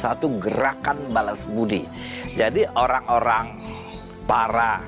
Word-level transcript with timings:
satu 0.00 0.40
gerakan 0.40 0.96
balas 1.12 1.44
budi. 1.44 1.84
Jadi 2.32 2.64
orang-orang 2.72 3.52
para 4.24 4.80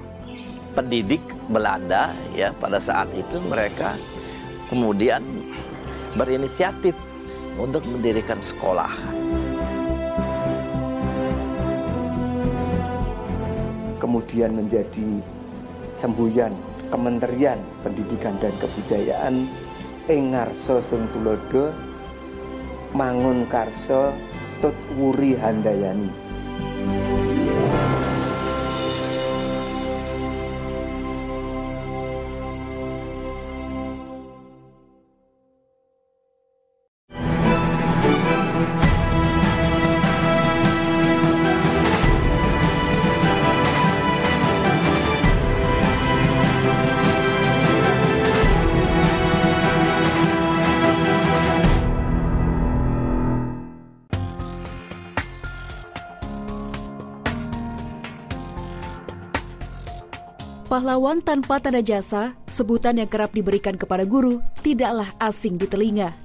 pendidik 0.73 1.21
Belanda 1.53 2.09
ya 2.33 2.49
pada 2.57 2.81
saat 2.81 3.13
itu 3.13 3.37
mereka 3.45 3.93
kemudian 4.73 5.21
berinisiatif 6.17 6.97
untuk 7.61 7.85
mendirikan 7.93 8.41
sekolah. 8.41 8.89
Kemudian 14.01 14.57
menjadi 14.57 15.21
semboyan 15.93 16.57
Kementerian 16.93 17.57
Pendidikan 17.81 18.37
dan 18.37 18.53
Kebudayaan 18.61 19.49
Engarso 20.11 20.83
Sung 20.85 21.09
Tulodo 21.15 21.73
Mangun 22.93 23.49
Karso 23.49 24.13
Tut 24.63 24.79
Wuri 24.95 25.35
Handayani. 25.35 26.22
Pahlawan 60.73 61.21
tanpa 61.21 61.61
tanda 61.61 61.85
jasa, 61.85 62.33
sebutan 62.49 62.97
yang 62.97 63.05
kerap 63.05 63.37
diberikan 63.37 63.77
kepada 63.77 64.09
guru, 64.09 64.41
tidaklah 64.65 65.13
asing 65.21 65.61
di 65.61 65.69
telinga. 65.69 66.17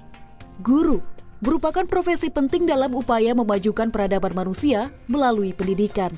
Guru 0.64 1.04
merupakan 1.44 1.84
profesi 1.84 2.32
penting 2.32 2.64
dalam 2.64 2.96
upaya 2.96 3.36
memajukan 3.36 3.92
peradaban 3.92 4.32
manusia 4.32 4.88
melalui 5.12 5.52
pendidikan. 5.52 6.16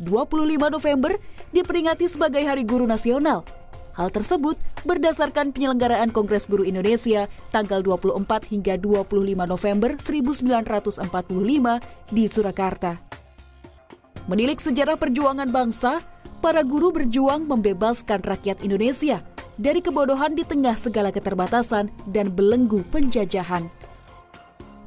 25 0.00 0.32
November 0.72 1.20
diperingati 1.52 2.08
sebagai 2.08 2.40
Hari 2.40 2.64
Guru 2.64 2.88
Nasional. 2.88 3.44
Hal 3.92 4.08
tersebut 4.08 4.56
berdasarkan 4.88 5.52
penyelenggaraan 5.52 6.16
Kongres 6.16 6.48
Guru 6.48 6.64
Indonesia 6.64 7.28
tanggal 7.52 7.84
24 7.84 8.48
hingga 8.48 8.80
25 8.80 9.12
November 9.44 9.92
1945 10.00 11.04
di 12.16 12.24
Surakarta. 12.32 12.96
Menilik 14.24 14.56
sejarah 14.56 14.96
perjuangan 14.96 15.52
bangsa, 15.52 16.00
para 16.46 16.62
guru 16.62 16.94
berjuang 16.94 17.42
membebaskan 17.42 18.22
rakyat 18.22 18.62
Indonesia 18.62 19.18
dari 19.58 19.82
kebodohan 19.82 20.38
di 20.38 20.46
tengah 20.46 20.78
segala 20.78 21.10
keterbatasan 21.10 21.90
dan 22.14 22.30
belenggu 22.30 22.86
penjajahan. 22.94 23.66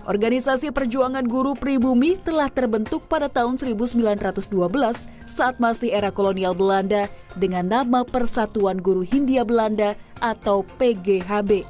Organisasi 0.08 0.72
Perjuangan 0.72 1.28
Guru 1.28 1.60
Pribumi 1.60 2.16
telah 2.24 2.48
terbentuk 2.48 3.12
pada 3.12 3.28
tahun 3.28 3.60
1912 3.60 4.40
saat 5.28 5.60
masih 5.60 5.92
era 5.92 6.16
kolonial 6.16 6.56
Belanda 6.56 7.12
dengan 7.36 7.68
nama 7.68 8.08
Persatuan 8.08 8.80
Guru 8.80 9.04
Hindia 9.04 9.44
Belanda 9.44 10.00
atau 10.24 10.64
PGHB. 10.80 11.68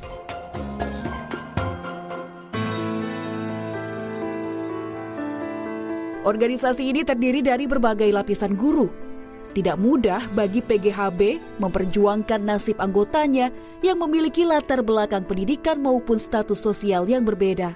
Organisasi 6.29 6.93
ini 6.93 7.01
terdiri 7.01 7.41
dari 7.41 7.65
berbagai 7.65 8.05
lapisan 8.13 8.53
guru, 8.53 9.08
tidak 9.51 9.81
mudah 9.81 10.21
bagi 10.37 10.61
PGHB 10.61 11.41
memperjuangkan 11.57 12.41
nasib 12.41 12.77
anggotanya 12.77 13.49
yang 13.81 13.97
memiliki 13.97 14.45
latar 14.45 14.85
belakang 14.85 15.25
pendidikan 15.25 15.81
maupun 15.81 16.21
status 16.21 16.61
sosial 16.61 17.09
yang 17.09 17.25
berbeda. 17.25 17.73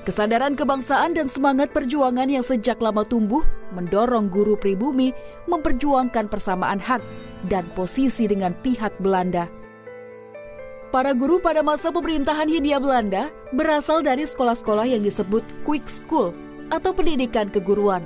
Kesadaran 0.00 0.56
kebangsaan 0.56 1.12
dan 1.14 1.28
semangat 1.28 1.70
perjuangan 1.70 2.26
yang 2.26 2.42
sejak 2.42 2.80
lama 2.80 3.04
tumbuh 3.04 3.44
mendorong 3.76 4.32
guru 4.32 4.56
pribumi 4.58 5.14
memperjuangkan 5.46 6.26
persamaan 6.26 6.80
hak 6.82 7.04
dan 7.46 7.68
posisi 7.76 8.26
dengan 8.26 8.56
pihak 8.64 8.96
Belanda. 8.98 9.46
Para 10.90 11.14
guru 11.14 11.38
pada 11.38 11.62
masa 11.62 11.94
pemerintahan 11.94 12.50
Hindia 12.50 12.82
Belanda 12.82 13.30
berasal 13.54 14.02
dari 14.02 14.26
sekolah-sekolah 14.26 14.90
yang 14.90 15.06
disebut 15.06 15.46
quick 15.62 15.86
school 15.86 16.34
atau 16.74 16.90
pendidikan 16.90 17.46
keguruan 17.46 18.02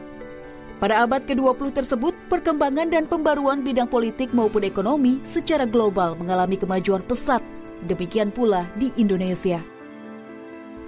pada 0.84 1.00
abad 1.00 1.24
ke-20 1.24 1.72
tersebut, 1.72 2.12
perkembangan 2.28 2.92
dan 2.92 3.08
pembaruan 3.08 3.64
bidang 3.64 3.88
politik 3.88 4.28
maupun 4.36 4.68
ekonomi 4.68 5.16
secara 5.24 5.64
global 5.64 6.12
mengalami 6.12 6.60
kemajuan 6.60 7.00
pesat. 7.00 7.40
Demikian 7.88 8.28
pula 8.28 8.68
di 8.76 8.92
Indonesia. 9.00 9.64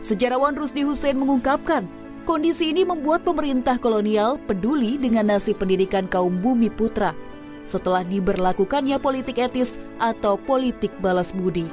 Sejarawan 0.04 0.52
Rusdi 0.52 0.84
Hussein 0.84 1.16
mengungkapkan, 1.16 1.88
kondisi 2.28 2.76
ini 2.76 2.84
membuat 2.84 3.24
pemerintah 3.24 3.80
kolonial 3.80 4.36
peduli 4.44 5.00
dengan 5.00 5.32
nasib 5.32 5.64
pendidikan 5.64 6.04
kaum 6.04 6.44
bumi 6.44 6.68
putra 6.68 7.16
setelah 7.64 8.04
diberlakukannya 8.04 9.00
politik 9.00 9.40
etis 9.40 9.80
atau 9.96 10.36
politik 10.36 10.92
balas 11.00 11.32
budi. 11.32 11.64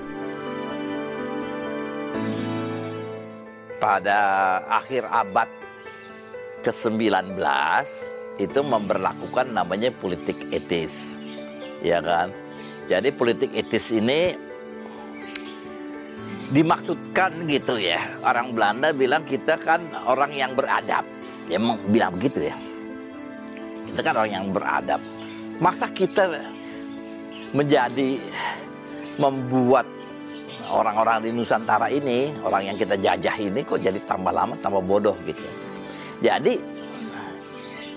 Pada 3.84 4.64
akhir 4.72 5.12
abad 5.12 5.63
ke-19 6.64 7.36
itu 8.42 8.60
memperlakukan 8.64 9.52
namanya 9.52 9.94
politik 9.94 10.50
etis. 10.50 11.20
Ya 11.84 12.00
kan? 12.00 12.32
Jadi 12.88 13.12
politik 13.14 13.52
etis 13.54 13.92
ini 13.94 14.34
dimaksudkan 16.56 17.46
gitu 17.46 17.78
ya. 17.78 18.02
Orang 18.24 18.56
Belanda 18.56 18.96
bilang 18.96 19.28
kita 19.28 19.60
kan 19.60 19.84
orang 20.08 20.32
yang 20.34 20.56
beradab. 20.56 21.04
Ya 21.52 21.60
emang 21.60 21.78
bilang 21.92 22.16
begitu 22.16 22.48
ya. 22.48 22.56
Kita 23.92 24.00
kan 24.02 24.14
orang 24.24 24.32
yang 24.32 24.48
beradab. 24.50 25.02
Masa 25.62 25.86
kita 25.92 26.32
menjadi 27.54 28.18
membuat 29.22 29.86
orang-orang 30.74 31.22
di 31.22 31.30
Nusantara 31.30 31.86
ini, 31.94 32.34
orang 32.42 32.74
yang 32.74 32.78
kita 32.80 32.98
jajah 32.98 33.36
ini 33.38 33.62
kok 33.62 33.78
jadi 33.78 34.02
tambah 34.10 34.34
lama 34.34 34.58
tambah 34.58 34.82
bodoh 34.82 35.14
gitu. 35.28 35.63
Jadi 36.24 36.56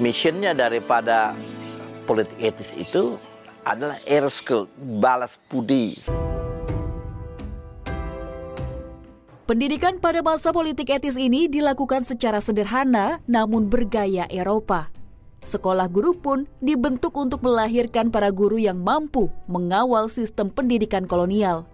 missionnya 0.03 0.50
daripada 0.50 1.31
politik 2.10 2.34
etis 2.42 2.75
itu 2.75 3.14
adalah 3.62 4.03
erskil 4.03 4.66
balas 4.98 5.38
budi. 5.47 5.94
Pendidikan 9.47 10.03
pada 10.03 10.26
masa 10.26 10.50
politik 10.50 10.91
etis 10.91 11.15
ini 11.15 11.47
dilakukan 11.47 12.03
secara 12.03 12.42
sederhana 12.42 13.22
namun 13.31 13.70
bergaya 13.70 14.26
Eropa. 14.26 14.91
Sekolah 15.47 15.86
guru 15.86 16.19
pun 16.19 16.50
dibentuk 16.59 17.15
untuk 17.15 17.47
melahirkan 17.47 18.10
para 18.10 18.34
guru 18.34 18.59
yang 18.59 18.82
mampu 18.82 19.31
mengawal 19.47 20.10
sistem 20.10 20.50
pendidikan 20.50 21.06
kolonial 21.06 21.70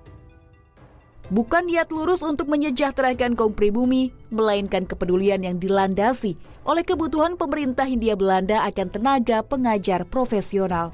bukan 1.33 1.65
niat 1.65 1.89
lurus 1.89 2.21
untuk 2.21 2.53
menyejahterakan 2.53 3.33
kaum 3.33 3.57
pribumi, 3.57 4.13
melainkan 4.29 4.85
kepedulian 4.85 5.41
yang 5.41 5.57
dilandasi 5.57 6.37
oleh 6.69 6.85
kebutuhan 6.85 7.41
pemerintah 7.41 7.89
Hindia 7.89 8.21
Belanda 8.21 8.61
akan 8.69 8.93
tenaga 8.93 9.41
pengajar 9.41 10.05
profesional. 10.05 10.93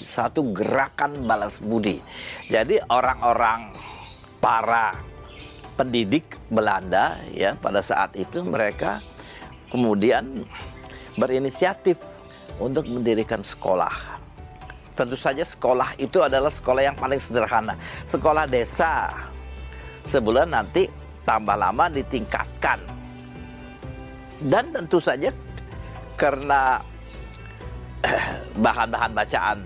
Satu 0.00 0.56
gerakan 0.56 1.28
balas 1.28 1.60
budi. 1.60 2.00
Jadi 2.48 2.80
orang-orang 2.88 3.68
para 4.40 4.96
pendidik 5.76 6.24
Belanda 6.48 7.20
ya 7.36 7.52
pada 7.60 7.84
saat 7.84 8.16
itu 8.16 8.40
mereka 8.40 8.96
kemudian 9.68 10.48
berinisiatif 11.20 12.00
untuk 12.56 12.88
mendirikan 12.88 13.44
sekolah 13.44 14.19
tentu 15.00 15.16
saja 15.16 15.40
sekolah 15.40 15.96
itu 15.96 16.20
adalah 16.20 16.52
sekolah 16.52 16.92
yang 16.92 16.96
paling 17.00 17.16
sederhana. 17.16 17.72
Sekolah 18.04 18.44
desa. 18.44 19.08
Sebulan 20.04 20.52
nanti 20.52 20.84
tambah 21.24 21.56
lama 21.56 21.88
ditingkatkan. 21.88 22.84
Dan 24.44 24.68
tentu 24.76 25.00
saja 25.00 25.32
karena 26.20 26.80
bahan-bahan 28.64 29.12
bacaan, 29.16 29.58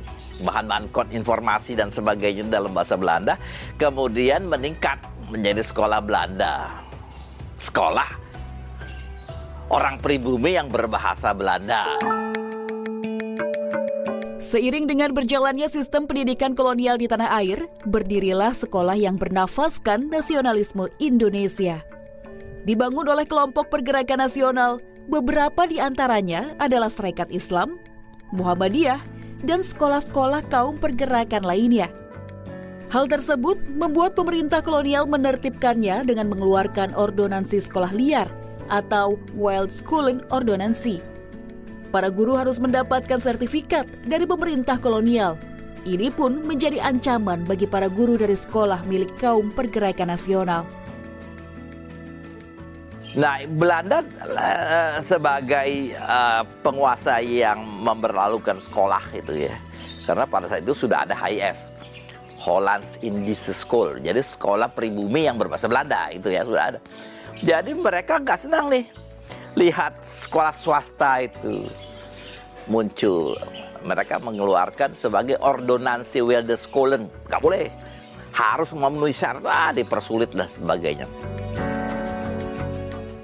bahan-bahan 0.46 0.86
kod 0.94 1.10
informasi 1.10 1.74
dan 1.74 1.90
sebagainya 1.90 2.46
dalam 2.46 2.70
bahasa 2.70 2.94
Belanda, 2.94 3.34
kemudian 3.78 4.46
meningkat 4.46 5.02
menjadi 5.30 5.62
sekolah 5.66 5.98
Belanda. 6.02 6.70
Sekolah 7.58 8.10
orang 9.70 9.98
pribumi 9.98 10.58
yang 10.58 10.70
berbahasa 10.70 11.34
Belanda. 11.34 11.98
Seiring 14.54 14.86
dengan 14.86 15.10
berjalannya 15.10 15.66
sistem 15.66 16.06
pendidikan 16.06 16.54
kolonial 16.54 16.94
di 16.94 17.10
tanah 17.10 17.26
air, 17.42 17.66
berdirilah 17.90 18.54
sekolah 18.54 18.94
yang 18.94 19.18
bernafaskan 19.18 20.06
nasionalisme 20.06 20.86
Indonesia. 21.02 21.82
Dibangun 22.62 23.10
oleh 23.10 23.26
kelompok 23.26 23.66
pergerakan 23.66 24.22
nasional, 24.22 24.78
beberapa 25.10 25.66
di 25.66 25.82
antaranya 25.82 26.54
adalah 26.62 26.86
Serikat 26.86 27.34
Islam, 27.34 27.82
Muhammadiyah, 28.30 29.02
dan 29.42 29.66
sekolah-sekolah 29.66 30.46
kaum 30.54 30.78
pergerakan 30.78 31.42
lainnya. 31.42 31.90
Hal 32.94 33.10
tersebut 33.10 33.58
membuat 33.74 34.14
pemerintah 34.14 34.62
kolonial 34.62 35.10
menertibkannya 35.10 36.06
dengan 36.06 36.30
mengeluarkan 36.30 36.94
ordonansi 36.94 37.58
sekolah 37.58 37.90
liar 37.90 38.30
atau 38.70 39.18
Wild 39.34 39.74
Schooling 39.74 40.22
Ordonansi. 40.30 41.13
Para 41.94 42.10
guru 42.10 42.34
harus 42.34 42.58
mendapatkan 42.58 43.22
sertifikat 43.22 43.86
dari 44.02 44.26
pemerintah 44.26 44.82
kolonial. 44.82 45.38
Ini 45.86 46.10
pun 46.10 46.42
menjadi 46.42 46.82
ancaman 46.82 47.46
bagi 47.46 47.70
para 47.70 47.86
guru 47.86 48.18
dari 48.18 48.34
sekolah 48.34 48.82
milik 48.90 49.14
kaum 49.22 49.54
pergerakan 49.54 50.10
nasional. 50.10 50.66
Nah, 53.14 53.46
Belanda 53.46 54.02
uh, 54.26 54.98
sebagai 55.06 55.94
uh, 56.02 56.42
penguasa 56.66 57.22
yang 57.22 57.62
memperlalukan 57.62 58.58
sekolah 58.58 59.14
itu 59.14 59.46
ya. 59.46 59.54
Karena 60.02 60.26
pada 60.26 60.50
saat 60.50 60.66
itu 60.66 60.74
sudah 60.74 61.06
ada 61.06 61.14
HIS, 61.14 61.62
Hollands 62.42 62.98
Indische 63.06 63.54
School. 63.54 64.02
Jadi 64.02 64.18
sekolah 64.18 64.66
pribumi 64.74 65.30
yang 65.30 65.38
berbahasa 65.38 65.70
Belanda 65.70 66.10
itu 66.10 66.26
ya 66.26 66.42
sudah 66.42 66.74
ada. 66.74 66.82
Jadi 67.38 67.70
mereka 67.70 68.18
nggak 68.18 68.50
senang 68.50 68.66
nih 68.66 69.03
lihat 69.54 70.02
sekolah 70.02 70.54
swasta 70.54 71.26
itu 71.26 71.54
muncul. 72.66 73.34
Mereka 73.84 74.22
mengeluarkan 74.24 74.96
sebagai 74.96 75.36
ordonansi 75.40 76.24
Wildeskolen. 76.24 77.06
Nggak 77.28 77.42
boleh. 77.42 77.66
Harus 78.34 78.74
memenuhi 78.74 79.14
syarat, 79.14 79.46
ah, 79.46 79.70
dipersulit 79.70 80.34
dan 80.34 80.50
sebagainya. 80.50 81.06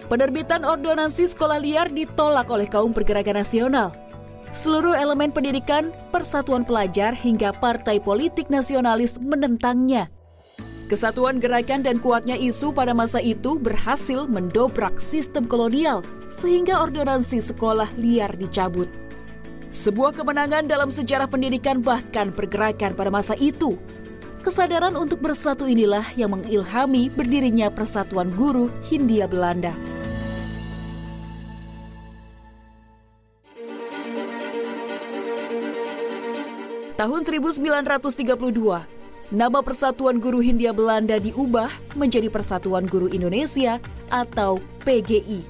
Penerbitan 0.06 0.66
ordonansi 0.66 1.30
sekolah 1.30 1.58
liar 1.62 1.86
ditolak 1.90 2.50
oleh 2.50 2.66
kaum 2.66 2.90
pergerakan 2.90 3.42
nasional. 3.42 3.94
Seluruh 4.50 4.98
elemen 4.98 5.30
pendidikan, 5.30 5.94
persatuan 6.10 6.66
pelajar 6.66 7.14
hingga 7.14 7.54
partai 7.54 8.02
politik 8.02 8.50
nasionalis 8.50 9.14
menentangnya. 9.22 10.10
Kesatuan 10.90 11.38
gerakan 11.38 11.86
dan 11.86 12.02
kuatnya 12.02 12.34
isu 12.34 12.74
pada 12.74 12.90
masa 12.90 13.22
itu 13.22 13.62
berhasil 13.62 14.26
mendobrak 14.26 14.98
sistem 14.98 15.46
kolonial 15.46 16.02
sehingga 16.34 16.82
ordonansi 16.82 17.38
sekolah 17.38 17.86
liar 17.94 18.34
dicabut. 18.34 18.90
Sebuah 19.70 20.18
kemenangan 20.18 20.66
dalam 20.66 20.90
sejarah 20.90 21.30
pendidikan 21.30 21.78
bahkan 21.78 22.34
pergerakan 22.34 22.98
pada 22.98 23.06
masa 23.06 23.38
itu. 23.38 23.78
Kesadaran 24.42 24.98
untuk 24.98 25.22
bersatu 25.22 25.70
inilah 25.70 26.10
yang 26.18 26.34
mengilhami 26.34 27.06
berdirinya 27.06 27.70
Persatuan 27.70 28.34
Guru 28.34 28.66
Hindia 28.90 29.30
Belanda. 29.30 29.70
Tahun 36.98 37.20
1932, 37.22 38.99
nama 39.30 39.62
Persatuan 39.62 40.18
Guru 40.18 40.42
Hindia 40.42 40.74
Belanda 40.74 41.22
diubah 41.22 41.70
menjadi 41.94 42.26
Persatuan 42.26 42.86
Guru 42.90 43.06
Indonesia 43.06 43.78
atau 44.10 44.58
PGI. 44.82 45.46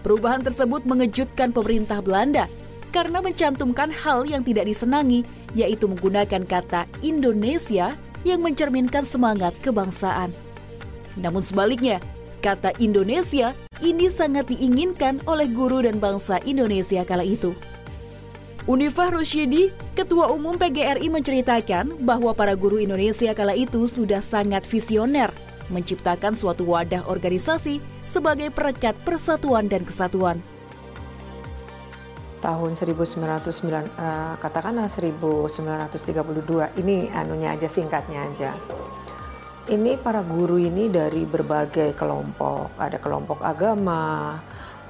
Perubahan 0.00 0.42
tersebut 0.42 0.82
mengejutkan 0.88 1.52
pemerintah 1.52 2.00
Belanda 2.00 2.48
karena 2.90 3.20
mencantumkan 3.20 3.92
hal 3.92 4.24
yang 4.24 4.42
tidak 4.42 4.66
disenangi, 4.66 5.22
yaitu 5.52 5.86
menggunakan 5.86 6.42
kata 6.48 6.88
Indonesia 7.04 7.94
yang 8.24 8.40
mencerminkan 8.40 9.04
semangat 9.04 9.52
kebangsaan. 9.60 10.32
Namun 11.20 11.44
sebaliknya, 11.44 12.00
kata 12.40 12.72
Indonesia 12.80 13.52
ini 13.84 14.08
sangat 14.08 14.48
diinginkan 14.48 15.20
oleh 15.28 15.46
guru 15.46 15.84
dan 15.84 16.00
bangsa 16.00 16.40
Indonesia 16.48 17.04
kala 17.04 17.22
itu. 17.22 17.52
Unifah 18.62 19.10
Rosyidi, 19.10 19.74
Ketua 19.98 20.30
Umum 20.30 20.54
PGRI 20.54 21.10
menceritakan 21.10 21.98
bahwa 21.98 22.30
para 22.30 22.54
guru 22.54 22.78
Indonesia 22.78 23.34
kala 23.34 23.58
itu 23.58 23.90
sudah 23.90 24.22
sangat 24.22 24.62
visioner, 24.70 25.34
menciptakan 25.66 26.38
suatu 26.38 26.70
wadah 26.70 27.02
organisasi 27.10 27.82
sebagai 28.06 28.54
perekat 28.54 28.94
persatuan 29.02 29.66
dan 29.66 29.82
kesatuan. 29.82 30.38
Tahun 32.38 32.70
1909, 32.78 33.90
uh, 33.98 34.38
katakanlah 34.38 34.86
1932, 34.86 36.70
ini 36.78 37.10
anunya 37.10 37.58
aja 37.58 37.66
singkatnya 37.66 38.30
aja. 38.30 38.54
Ini 39.66 39.98
para 39.98 40.22
guru 40.22 40.62
ini 40.62 40.86
dari 40.86 41.26
berbagai 41.26 41.98
kelompok, 41.98 42.78
ada 42.78 43.02
kelompok 43.02 43.42
agama, 43.42 44.38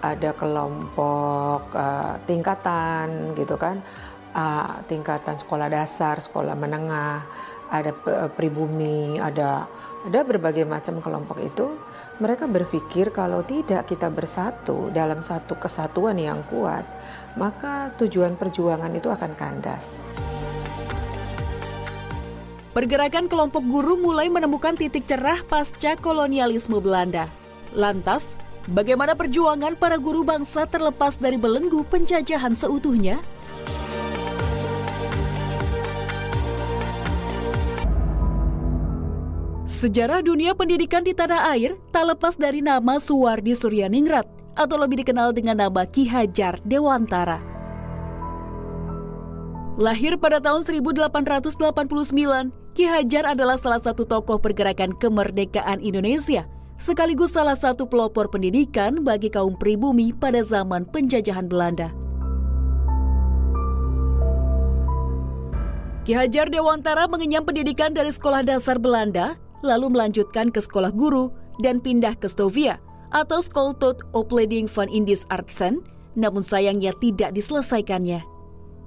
ada 0.03 0.35
kelompok 0.35 1.71
uh, 1.73 2.19
tingkatan 2.27 3.33
gitu 3.39 3.55
kan. 3.57 3.81
Uh, 4.33 4.81
tingkatan 4.89 5.37
sekolah 5.37 5.69
dasar 5.69 6.17
sekolah 6.17 6.57
menengah 6.57 7.21
ada 7.69 7.93
pribumi 8.33 9.21
ada 9.21 9.69
ada 10.05 10.21
berbagai 10.27 10.67
macam 10.67 10.99
kelompok 10.99 11.39
itu. 11.41 11.67
Mereka 12.21 12.45
berpikir 12.45 13.11
kalau 13.11 13.41
tidak 13.43 13.89
kita 13.89 14.13
bersatu 14.13 14.93
dalam 14.93 15.25
satu 15.25 15.57
kesatuan 15.57 16.21
yang 16.21 16.45
kuat 16.47 16.85
maka 17.37 17.93
tujuan 17.97 18.37
perjuangan 18.37 18.93
itu 18.93 19.09
akan 19.09 19.33
kandas. 19.33 19.97
Pergerakan 22.73 23.29
kelompok 23.29 23.61
guru 23.69 24.01
mulai 24.01 24.33
menemukan 24.33 24.73
titik 24.73 25.05
cerah 25.05 25.45
pasca 25.45 25.93
kolonialisme 26.01 26.81
Belanda. 26.81 27.29
Lantas, 27.77 28.33
Bagaimana 28.71 29.19
perjuangan 29.19 29.75
para 29.75 29.99
guru 29.99 30.23
bangsa 30.23 30.71
terlepas 30.71 31.19
dari 31.19 31.35
belenggu 31.35 31.83
penjajahan 31.83 32.55
seutuhnya? 32.55 33.19
Sejarah 39.67 40.23
dunia 40.23 40.55
pendidikan 40.55 41.03
di 41.03 41.11
tanah 41.11 41.51
air 41.59 41.75
tak 41.91 42.15
lepas 42.15 42.39
dari 42.39 42.63
nama 42.63 43.03
Suwardi 43.03 43.51
Suryaningrat 43.59 44.31
atau 44.55 44.79
lebih 44.79 45.03
dikenal 45.03 45.35
dengan 45.35 45.59
nama 45.59 45.83
Ki 45.83 46.07
Hajar 46.07 46.63
Dewantara. 46.63 47.43
Lahir 49.75 50.15
pada 50.23 50.39
tahun 50.39 50.63
1889, 50.63 51.51
Ki 52.79 52.85
Hajar 52.87 53.35
adalah 53.35 53.59
salah 53.59 53.83
satu 53.83 54.07
tokoh 54.07 54.39
pergerakan 54.39 54.95
kemerdekaan 55.03 55.83
Indonesia– 55.83 56.47
sekaligus 56.83 57.39
salah 57.39 57.55
satu 57.55 57.87
pelopor 57.87 58.27
pendidikan 58.27 59.07
bagi 59.07 59.31
kaum 59.31 59.55
pribumi 59.55 60.11
pada 60.11 60.43
zaman 60.43 60.83
penjajahan 60.83 61.47
Belanda. 61.47 61.95
Ki 66.03 66.19
Hajar 66.19 66.51
Dewantara 66.51 67.07
mengenyam 67.07 67.47
pendidikan 67.47 67.95
dari 67.95 68.11
sekolah 68.11 68.43
dasar 68.43 68.83
Belanda, 68.83 69.39
lalu 69.63 69.95
melanjutkan 69.95 70.51
ke 70.51 70.59
sekolah 70.59 70.91
guru 70.91 71.31
dan 71.63 71.79
pindah 71.79 72.19
ke 72.19 72.27
Stovia 72.27 72.83
atau 73.15 73.39
Skoltot 73.39 74.03
Opleiding 74.11 74.67
van 74.67 74.91
Indis 74.91 75.23
Artsen, 75.31 75.79
namun 76.19 76.43
sayangnya 76.43 76.91
tidak 76.99 77.39
diselesaikannya. 77.39 78.27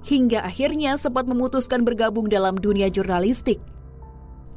Hingga 0.04 0.44
akhirnya 0.44 1.00
sempat 1.00 1.24
memutuskan 1.24 1.88
bergabung 1.88 2.28
dalam 2.28 2.60
dunia 2.60 2.92
jurnalistik. 2.92 3.56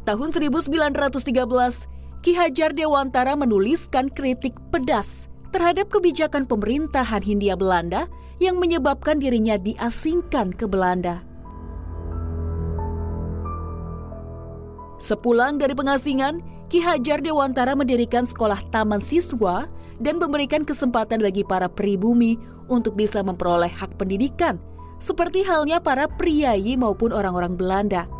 Tahun 0.03 0.29
1913, 0.36 1.88
Ki 2.19 2.35
Hajar 2.35 2.75
Dewantara 2.75 3.31
menuliskan 3.39 4.11
kritik 4.11 4.51
pedas 4.75 5.31
terhadap 5.55 5.88
kebijakan 5.88 6.43
pemerintahan 6.43 7.23
Hindia 7.23 7.55
Belanda 7.55 8.11
yang 8.43 8.59
menyebabkan 8.59 9.23
dirinya 9.23 9.55
diasingkan 9.55 10.51
ke 10.51 10.67
Belanda. 10.67 11.23
Sepulang 14.99 15.63
dari 15.63 15.71
pengasingan, 15.71 16.43
Ki 16.67 16.83
Hajar 16.83 17.23
Dewantara 17.23 17.71
mendirikan 17.71 18.27
sekolah 18.27 18.67
taman 18.67 18.99
siswa 18.99 19.71
dan 20.03 20.19
memberikan 20.19 20.67
kesempatan 20.67 21.23
bagi 21.23 21.47
para 21.47 21.71
pribumi 21.71 22.35
untuk 22.67 22.99
bisa 22.99 23.23
memperoleh 23.23 23.71
hak 23.71 23.95
pendidikan, 23.95 24.59
seperti 24.99 25.47
halnya 25.47 25.79
para 25.79 26.11
priayi 26.19 26.75
maupun 26.75 27.15
orang-orang 27.15 27.55
Belanda. 27.55 28.11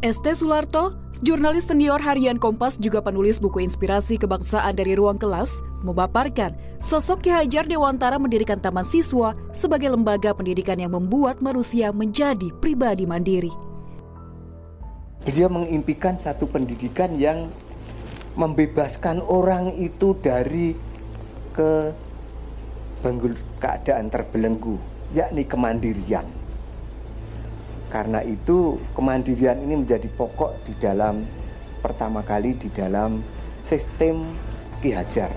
ST 0.00 0.24
Sularto, 0.32 0.96
jurnalis 1.20 1.68
senior 1.68 2.00
harian 2.00 2.40
Kompas 2.40 2.80
juga 2.80 3.04
penulis 3.04 3.36
buku 3.36 3.60
inspirasi 3.60 4.16
kebangsaan 4.16 4.72
dari 4.72 4.96
ruang 4.96 5.20
kelas, 5.20 5.60
memaparkan 5.84 6.56
sosok 6.80 7.28
Ki 7.28 7.28
Hajar 7.28 7.68
Dewantara 7.68 8.16
mendirikan 8.16 8.56
Taman 8.56 8.88
Siswa 8.88 9.36
sebagai 9.52 9.92
lembaga 9.92 10.32
pendidikan 10.32 10.80
yang 10.80 10.96
membuat 10.96 11.44
manusia 11.44 11.92
menjadi 11.92 12.48
pribadi 12.64 13.04
mandiri. 13.04 13.52
Beliau 15.28 15.52
mengimpikan 15.52 16.16
satu 16.16 16.48
pendidikan 16.48 17.20
yang 17.20 17.52
membebaskan 18.40 19.20
orang 19.20 19.68
itu 19.76 20.16
dari 20.16 20.72
ke 21.52 21.92
keadaan 23.60 24.08
terbelenggu, 24.08 24.80
yakni 25.12 25.44
kemandirian 25.44 26.39
karena 27.90 28.22
itu 28.22 28.78
kemandirian 28.94 29.58
ini 29.66 29.82
menjadi 29.82 30.06
pokok 30.14 30.62
di 30.64 30.72
dalam 30.78 31.26
pertama 31.82 32.22
kali 32.22 32.54
di 32.54 32.70
dalam 32.70 33.18
sistem 33.60 34.30
Ki 34.78 34.94
Hajar. 34.94 35.28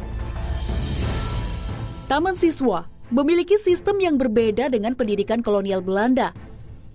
Taman 2.07 2.37
Siswa 2.37 2.85
memiliki 3.09 3.57
sistem 3.57 3.97
yang 3.97 4.15
berbeda 4.21 4.69
dengan 4.69 4.93
pendidikan 4.93 5.41
kolonial 5.41 5.81
Belanda. 5.81 6.31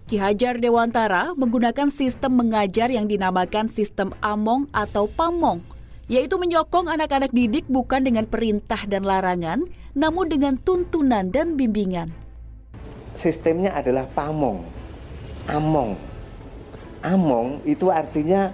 Ki 0.09 0.17
Hajar 0.17 0.57
Dewantara 0.57 1.37
menggunakan 1.37 1.93
sistem 1.93 2.39
mengajar 2.39 2.89
yang 2.89 3.11
dinamakan 3.11 3.69
sistem 3.69 4.15
Among 4.25 4.71
atau 4.73 5.05
Pamong, 5.05 5.61
yaitu 6.09 6.41
menyokong 6.41 6.89
anak-anak 6.89 7.29
didik 7.35 7.69
bukan 7.69 8.07
dengan 8.09 8.25
perintah 8.25 8.89
dan 8.89 9.05
larangan, 9.05 9.69
namun 9.93 10.33
dengan 10.33 10.57
tuntunan 10.57 11.29
dan 11.29 11.61
bimbingan. 11.61 12.09
Sistemnya 13.13 13.77
adalah 13.77 14.09
Pamong, 14.17 14.65
Among. 15.49 15.97
Among 17.01 17.63
itu 17.65 17.89
artinya 17.89 18.53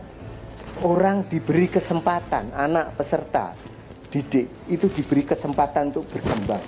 orang 0.84 1.26
diberi 1.26 1.66
kesempatan, 1.66 2.52
anak 2.54 2.94
peserta 2.94 3.56
didik 4.14 4.46
itu 4.70 4.86
diberi 4.94 5.26
kesempatan 5.26 5.90
untuk 5.90 6.06
berkembang. 6.06 6.62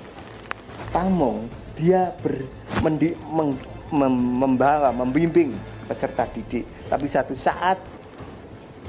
Pamong 0.91 1.47
dia 1.79 2.11
ber, 2.19 2.43
mendi, 2.83 3.15
meng, 3.31 3.55
mem, 3.95 4.15
membawa, 4.43 4.91
membimbing 4.91 5.55
peserta 5.87 6.27
didik. 6.27 6.67
Tapi 6.91 7.07
satu 7.07 7.39
saat 7.39 7.79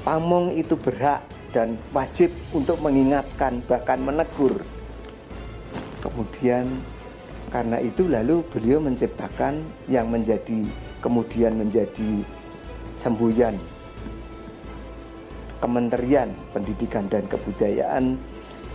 Pamong 0.08 0.54
itu 0.54 0.78
berhak 0.78 1.20
dan 1.52 1.76
wajib 1.92 2.30
untuk 2.56 2.80
mengingatkan 2.80 3.60
bahkan 3.66 3.98
menegur. 4.00 4.62
Kemudian 6.00 6.70
karena 7.50 7.76
itu 7.82 8.06
lalu 8.06 8.40
beliau 8.48 8.78
menciptakan 8.78 9.60
yang 9.90 10.08
menjadi 10.08 10.64
kemudian 10.98 11.58
menjadi 11.58 12.22
semboyan 12.98 13.54
Kementerian 15.58 16.30
Pendidikan 16.54 17.10
dan 17.10 17.26
Kebudayaan 17.26 18.14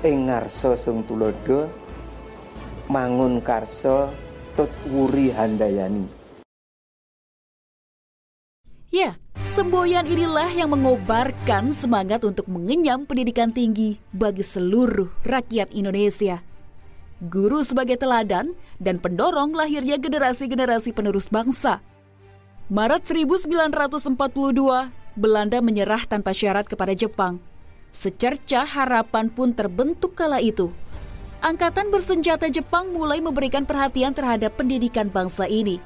Engarso 0.04 0.76
Sung 0.76 1.08
Tulodo 1.08 1.72
Mangun 2.92 3.40
Karso 3.40 4.12
Tut 4.54 4.70
Wuri 4.92 5.32
Handayani. 5.32 6.04
Ya, 8.94 9.18
semboyan 9.48 10.06
inilah 10.06 10.52
yang 10.54 10.76
mengobarkan 10.76 11.74
semangat 11.74 12.22
untuk 12.28 12.46
mengenyam 12.46 13.08
pendidikan 13.08 13.50
tinggi 13.50 13.98
bagi 14.14 14.46
seluruh 14.46 15.10
rakyat 15.26 15.74
Indonesia. 15.74 16.46
Guru 17.24 17.64
sebagai 17.64 17.96
teladan 17.96 18.54
dan 18.84 19.00
pendorong 19.00 19.56
lahirnya 19.56 19.96
generasi-generasi 19.96 20.92
penerus 20.92 21.32
bangsa. 21.32 21.80
Maret 22.74 23.06
1942, 23.06 24.18
Belanda 25.14 25.62
menyerah 25.62 26.10
tanpa 26.10 26.34
syarat 26.34 26.66
kepada 26.66 26.98
Jepang. 26.98 27.38
Secercah 27.94 28.66
harapan 28.66 29.30
pun 29.30 29.54
terbentuk 29.54 30.18
kala 30.18 30.42
itu. 30.42 30.74
Angkatan 31.46 31.94
bersenjata 31.94 32.50
Jepang 32.50 32.90
mulai 32.90 33.22
memberikan 33.22 33.62
perhatian 33.62 34.18
terhadap 34.18 34.58
pendidikan 34.58 35.06
bangsa 35.06 35.46
ini. 35.46 35.78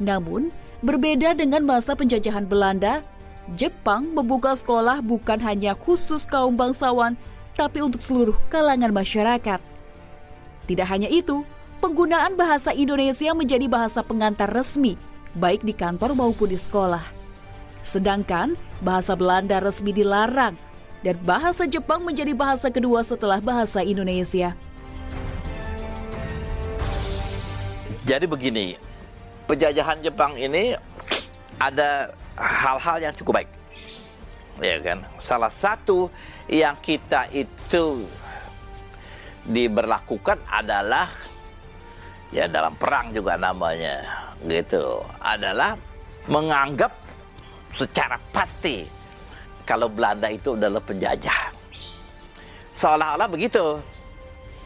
Namun, 0.00 0.48
berbeda 0.80 1.36
dengan 1.36 1.60
masa 1.68 1.92
penjajahan 1.92 2.48
Belanda, 2.48 3.04
Jepang 3.52 4.08
membuka 4.16 4.56
sekolah 4.56 5.04
bukan 5.04 5.36
hanya 5.44 5.76
khusus 5.76 6.24
kaum 6.24 6.56
bangsawan, 6.56 7.20
tapi 7.52 7.84
untuk 7.84 8.00
seluruh 8.00 8.40
kalangan 8.48 8.96
masyarakat. 8.96 9.60
Tidak 10.72 10.88
hanya 10.88 11.12
itu, 11.12 11.44
penggunaan 11.84 12.32
bahasa 12.32 12.72
Indonesia 12.72 13.36
menjadi 13.36 13.68
bahasa 13.68 14.00
pengantar 14.00 14.48
resmi, 14.48 14.96
baik 15.34 15.66
di 15.66 15.74
kantor 15.74 16.14
maupun 16.14 16.50
di 16.50 16.58
sekolah. 16.58 17.02
Sedangkan 17.84 18.56
bahasa 18.80 19.12
Belanda 19.12 19.60
resmi 19.60 19.92
dilarang, 19.92 20.56
dan 21.04 21.20
bahasa 21.20 21.68
Jepang 21.68 22.00
menjadi 22.00 22.32
bahasa 22.32 22.72
kedua 22.72 23.04
setelah 23.04 23.36
bahasa 23.36 23.84
Indonesia. 23.84 24.56
Jadi 28.08 28.24
begini, 28.24 28.80
penjajahan 29.44 30.00
Jepang 30.00 30.32
ini 30.40 30.72
ada 31.60 32.16
hal-hal 32.40 33.04
yang 33.04 33.12
cukup 33.12 33.44
baik. 33.44 33.50
Ya 34.64 34.80
kan? 34.80 35.04
Salah 35.20 35.52
satu 35.52 36.08
yang 36.48 36.80
kita 36.80 37.28
itu 37.36 38.08
diberlakukan 39.44 40.40
adalah 40.48 41.12
ya 42.32 42.48
dalam 42.48 42.72
perang 42.80 43.12
juga 43.12 43.36
namanya 43.36 44.23
gitu 44.44 45.00
adalah 45.20 45.76
menganggap 46.28 46.92
secara 47.74 48.20
pasti 48.30 48.86
kalau 49.64 49.88
Belanda 49.88 50.28
itu 50.28 50.54
adalah 50.54 50.80
penjajah 50.84 51.50
seolah-olah 52.76 53.28
begitu 53.28 53.80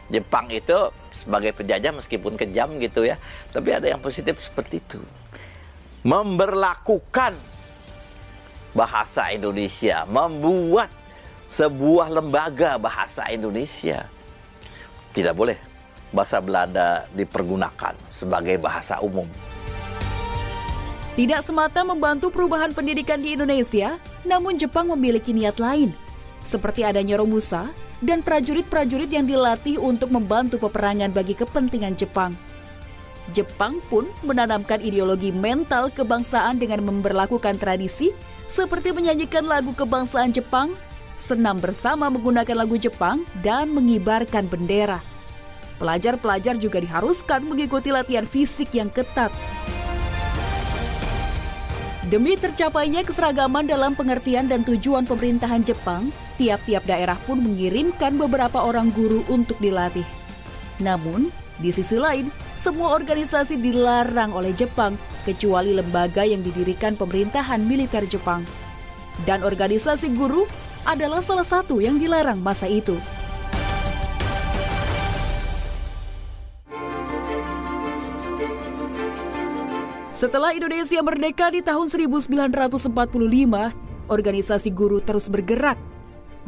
Jepang 0.09 0.49
itu 0.49 0.73
sebagai 1.13 1.53
penjajah 1.53 1.93
meskipun 1.93 2.33
kejam 2.33 2.81
gitu 2.81 3.05
ya, 3.05 3.21
tapi 3.53 3.77
ada 3.77 3.85
yang 3.85 4.01
positif 4.01 4.41
seperti 4.41 4.81
itu. 4.81 4.97
Memberlakukan 6.01 7.37
bahasa 8.73 9.29
Indonesia, 9.29 10.09
membuat 10.09 10.89
sebuah 11.45 12.09
lembaga 12.09 12.81
bahasa 12.81 13.29
Indonesia. 13.29 14.09
Tidak 15.13 15.33
boleh 15.37 15.57
bahasa 16.09 16.41
Belanda 16.41 17.05
dipergunakan 17.13 17.93
sebagai 18.09 18.57
bahasa 18.57 18.97
umum. 19.05 19.29
Tidak 21.19 21.43
semata 21.43 21.83
membantu 21.83 22.31
perubahan 22.31 22.71
pendidikan 22.71 23.19
di 23.19 23.35
Indonesia, 23.35 23.99
namun 24.23 24.55
Jepang 24.55 24.87
memiliki 24.87 25.35
niat 25.35 25.59
lain, 25.59 25.91
seperti 26.47 26.87
adanya 26.87 27.19
Romusa 27.19 27.75
dan 27.99 28.23
prajurit-prajurit 28.23 29.11
yang 29.11 29.27
dilatih 29.27 29.83
untuk 29.83 30.15
membantu 30.15 30.55
peperangan 30.63 31.11
bagi 31.11 31.35
kepentingan 31.35 31.99
Jepang. 31.99 32.39
Jepang 33.35 33.83
pun 33.91 34.07
menanamkan 34.23 34.79
ideologi 34.79 35.35
mental 35.35 35.91
kebangsaan 35.91 36.55
dengan 36.55 36.87
memperlakukan 36.87 37.59
tradisi 37.59 38.15
seperti 38.47 38.95
menyanyikan 38.95 39.43
lagu 39.43 39.75
kebangsaan 39.75 40.31
Jepang, 40.31 40.71
senam 41.19 41.59
bersama 41.59 42.07
menggunakan 42.07 42.63
lagu 42.63 42.79
Jepang, 42.79 43.27
dan 43.43 43.75
mengibarkan 43.75 44.47
bendera. 44.47 45.03
Pelajar-pelajar 45.83 46.55
juga 46.55 46.79
diharuskan 46.79 47.43
mengikuti 47.43 47.91
latihan 47.91 48.23
fisik 48.23 48.71
yang 48.71 48.87
ketat. 48.87 49.35
Demi 52.09 52.33
tercapainya 52.33 53.05
keseragaman 53.05 53.69
dalam 53.69 53.93
pengertian 53.93 54.49
dan 54.49 54.65
tujuan 54.65 55.05
pemerintahan 55.05 55.61
Jepang, 55.61 56.09
tiap-tiap 56.41 56.81
daerah 56.89 57.13
pun 57.29 57.37
mengirimkan 57.37 58.17
beberapa 58.17 58.65
orang 58.65 58.89
guru 58.89 59.21
untuk 59.29 59.61
dilatih. 59.61 60.05
Namun, 60.81 61.29
di 61.61 61.69
sisi 61.69 62.01
lain, 62.01 62.33
semua 62.57 62.97
organisasi 62.97 63.61
dilarang 63.61 64.33
oleh 64.33 64.57
Jepang 64.57 64.97
kecuali 65.21 65.69
lembaga 65.69 66.25
yang 66.25 66.41
didirikan 66.41 66.97
pemerintahan 66.97 67.61
militer 67.61 68.01
Jepang. 68.09 68.41
Dan 69.29 69.45
organisasi 69.45 70.09
guru 70.17 70.49
adalah 70.89 71.21
salah 71.21 71.45
satu 71.45 71.77
yang 71.77 72.01
dilarang 72.01 72.41
masa 72.41 72.65
itu. 72.65 72.97
Setelah 80.19 80.51
Indonesia 80.51 80.99
merdeka 80.99 81.47
di 81.47 81.63
tahun 81.63 81.87
1945, 81.87 82.91
organisasi 84.11 84.67
guru 84.75 84.99
terus 84.99 85.31
bergerak, 85.31 85.79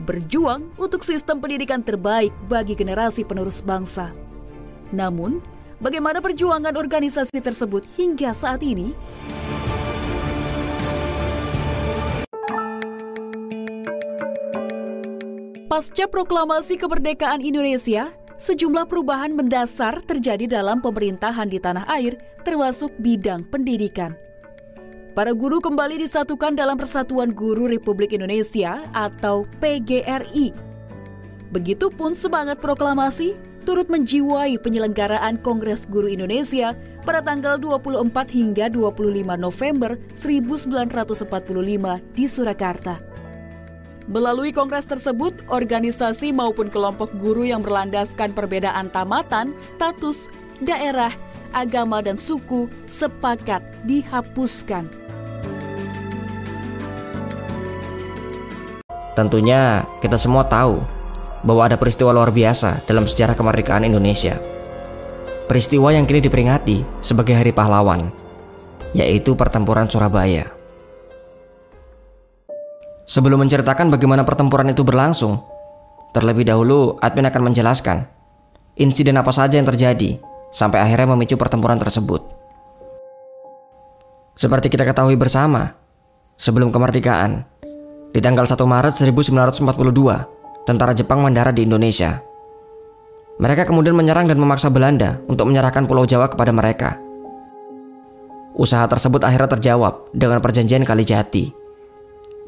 berjuang 0.04 0.68
untuk 0.76 1.08
sistem 1.08 1.40
pendidikan 1.40 1.80
terbaik 1.80 2.36
bagi 2.52 2.76
generasi 2.76 3.24
penerus 3.24 3.64
bangsa. 3.64 4.12
Namun, 4.92 5.40
bagaimana 5.80 6.20
perjuangan 6.20 6.76
organisasi 6.76 7.40
tersebut 7.40 7.88
hingga 7.96 8.36
saat 8.36 8.60
ini? 8.60 8.92
Pasca 15.72 16.12
proklamasi 16.12 16.76
kemerdekaan 16.76 17.40
Indonesia, 17.40 18.12
sejumlah 18.42 18.90
perubahan 18.90 19.38
mendasar 19.38 20.02
terjadi 20.02 20.50
dalam 20.50 20.82
pemerintahan 20.82 21.46
di 21.46 21.62
tanah 21.62 21.86
air, 21.86 22.18
termasuk 22.42 22.90
bidang 22.98 23.46
pendidikan. 23.46 24.18
Para 25.14 25.38
guru 25.38 25.62
kembali 25.62 26.02
disatukan 26.02 26.58
dalam 26.58 26.80
Persatuan 26.80 27.36
Guru 27.36 27.70
Republik 27.70 28.18
Indonesia 28.18 28.82
atau 28.98 29.46
PGRI. 29.62 30.56
Begitupun 31.52 32.16
semangat 32.16 32.64
proklamasi 32.64 33.36
turut 33.68 33.92
menjiwai 33.92 34.58
penyelenggaraan 34.58 35.38
Kongres 35.44 35.86
Guru 35.86 36.10
Indonesia 36.10 36.74
pada 37.04 37.22
tanggal 37.22 37.60
24 37.60 38.08
hingga 38.34 38.72
25 38.72 39.36
November 39.38 40.00
1945 40.16 42.02
di 42.16 42.26
Surakarta. 42.26 43.11
Melalui 44.10 44.50
kongres 44.50 44.90
tersebut, 44.90 45.46
organisasi 45.46 46.34
maupun 46.34 46.74
kelompok 46.74 47.14
guru 47.22 47.46
yang 47.46 47.62
berlandaskan 47.62 48.34
perbedaan 48.34 48.90
tamatan, 48.90 49.54
status, 49.62 50.26
daerah, 50.58 51.14
agama, 51.54 52.02
dan 52.02 52.18
suku 52.18 52.66
sepakat 52.90 53.62
dihapuskan. 53.86 54.90
Tentunya 59.14 59.86
kita 60.00 60.16
semua 60.18 60.48
tahu 60.48 60.82
bahwa 61.46 61.68
ada 61.68 61.78
peristiwa 61.78 62.10
luar 62.16 62.34
biasa 62.34 62.82
dalam 62.88 63.06
sejarah 63.06 63.36
kemerdekaan 63.38 63.86
Indonesia. 63.86 64.40
Peristiwa 65.46 65.92
yang 65.92 66.08
kini 66.08 66.24
diperingati 66.24 67.04
sebagai 67.04 67.36
Hari 67.36 67.52
Pahlawan, 67.52 68.08
yaitu 68.96 69.36
Pertempuran 69.36 69.92
Surabaya. 69.92 70.61
Sebelum 73.12 73.44
menceritakan 73.44 73.92
bagaimana 73.92 74.24
pertempuran 74.24 74.72
itu 74.72 74.88
berlangsung, 74.88 75.44
terlebih 76.16 76.48
dahulu 76.48 76.96
admin 77.04 77.28
akan 77.28 77.52
menjelaskan 77.52 78.08
insiden 78.80 79.20
apa 79.20 79.36
saja 79.36 79.60
yang 79.60 79.68
terjadi 79.68 80.16
sampai 80.56 80.80
akhirnya 80.80 81.12
memicu 81.12 81.36
pertempuran 81.36 81.76
tersebut. 81.76 82.24
Seperti 84.40 84.72
kita 84.72 84.88
ketahui 84.88 85.20
bersama, 85.20 85.76
sebelum 86.40 86.72
kemerdekaan, 86.72 87.44
di 88.16 88.24
tanggal 88.24 88.48
1 88.48 88.56
Maret 88.64 88.96
1942, 88.96 90.64
tentara 90.64 90.96
Jepang 90.96 91.20
mendarat 91.20 91.52
di 91.52 91.68
Indonesia. 91.68 92.24
Mereka 93.44 93.68
kemudian 93.68 93.92
menyerang 93.92 94.32
dan 94.32 94.40
memaksa 94.40 94.72
Belanda 94.72 95.20
untuk 95.28 95.52
menyerahkan 95.52 95.84
Pulau 95.84 96.08
Jawa 96.08 96.32
kepada 96.32 96.56
mereka. 96.56 96.96
Usaha 98.56 98.88
tersebut 98.88 99.20
akhirnya 99.28 99.52
terjawab 99.60 100.16
dengan 100.16 100.40
perjanjian 100.40 100.88
Kalijati, 100.88 101.61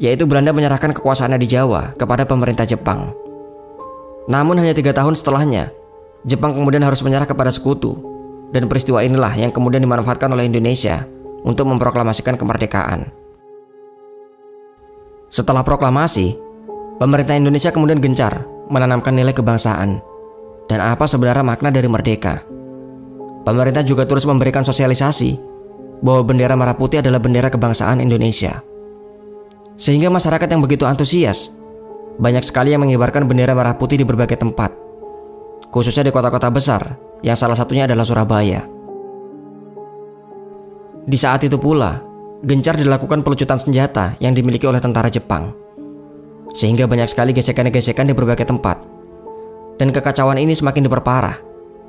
yaitu 0.01 0.25
Belanda 0.25 0.55
menyerahkan 0.55 0.93
kekuasaannya 0.95 1.39
di 1.41 1.47
Jawa 1.49 1.93
kepada 1.97 2.25
pemerintah 2.25 2.65
Jepang. 2.65 3.13
Namun 4.29 4.55
hanya 4.57 4.71
tiga 4.71 4.95
tahun 4.95 5.13
setelahnya, 5.19 5.69
Jepang 6.23 6.55
kemudian 6.55 6.81
harus 6.81 7.03
menyerah 7.03 7.27
kepada 7.27 7.51
sekutu, 7.51 7.99
dan 8.55 8.71
peristiwa 8.71 9.03
inilah 9.03 9.35
yang 9.35 9.51
kemudian 9.51 9.83
dimanfaatkan 9.83 10.31
oleh 10.31 10.47
Indonesia 10.47 11.03
untuk 11.43 11.67
memproklamasikan 11.67 12.39
kemerdekaan. 12.39 13.11
Setelah 15.33 15.65
proklamasi, 15.65 16.37
pemerintah 17.01 17.35
Indonesia 17.35 17.73
kemudian 17.73 17.99
gencar 17.99 18.45
menanamkan 18.71 19.11
nilai 19.11 19.35
kebangsaan 19.35 19.99
dan 20.71 20.79
apa 20.79 21.03
sebenarnya 21.03 21.43
makna 21.43 21.73
dari 21.73 21.89
merdeka. 21.91 22.39
Pemerintah 23.43 23.83
juga 23.83 24.07
terus 24.07 24.23
memberikan 24.23 24.63
sosialisasi 24.63 25.35
bahwa 25.99 26.23
bendera 26.23 26.55
merah 26.55 26.77
putih 26.77 27.03
adalah 27.03 27.19
bendera 27.19 27.51
kebangsaan 27.51 27.99
Indonesia. 27.99 28.63
Sehingga 29.83 30.07
masyarakat 30.07 30.47
yang 30.47 30.63
begitu 30.63 30.87
antusias, 30.87 31.51
banyak 32.15 32.39
sekali 32.39 32.71
yang 32.71 32.87
mengibarkan 32.87 33.27
bendera 33.27 33.51
merah 33.51 33.75
putih 33.75 33.99
di 33.99 34.07
berbagai 34.07 34.39
tempat, 34.39 34.71
khususnya 35.75 36.07
di 36.07 36.15
kota-kota 36.15 36.47
besar, 36.47 36.95
yang 37.19 37.35
salah 37.35 37.59
satunya 37.59 37.83
adalah 37.83 38.07
Surabaya. 38.07 38.63
Di 41.03 41.19
saat 41.19 41.43
itu 41.43 41.59
pula, 41.59 41.99
gencar 42.47 42.79
dilakukan 42.79 43.27
pelucutan 43.27 43.59
senjata 43.59 44.15
yang 44.23 44.31
dimiliki 44.31 44.63
oleh 44.63 44.79
tentara 44.79 45.11
Jepang. 45.11 45.51
Sehingga 46.55 46.87
banyak 46.87 47.11
sekali 47.11 47.35
gesekan-gesekan 47.35 48.07
di 48.07 48.15
berbagai 48.15 48.47
tempat. 48.47 48.79
Dan 49.75 49.91
kekacauan 49.91 50.39
ini 50.39 50.55
semakin 50.55 50.87
diperparah 50.87 51.35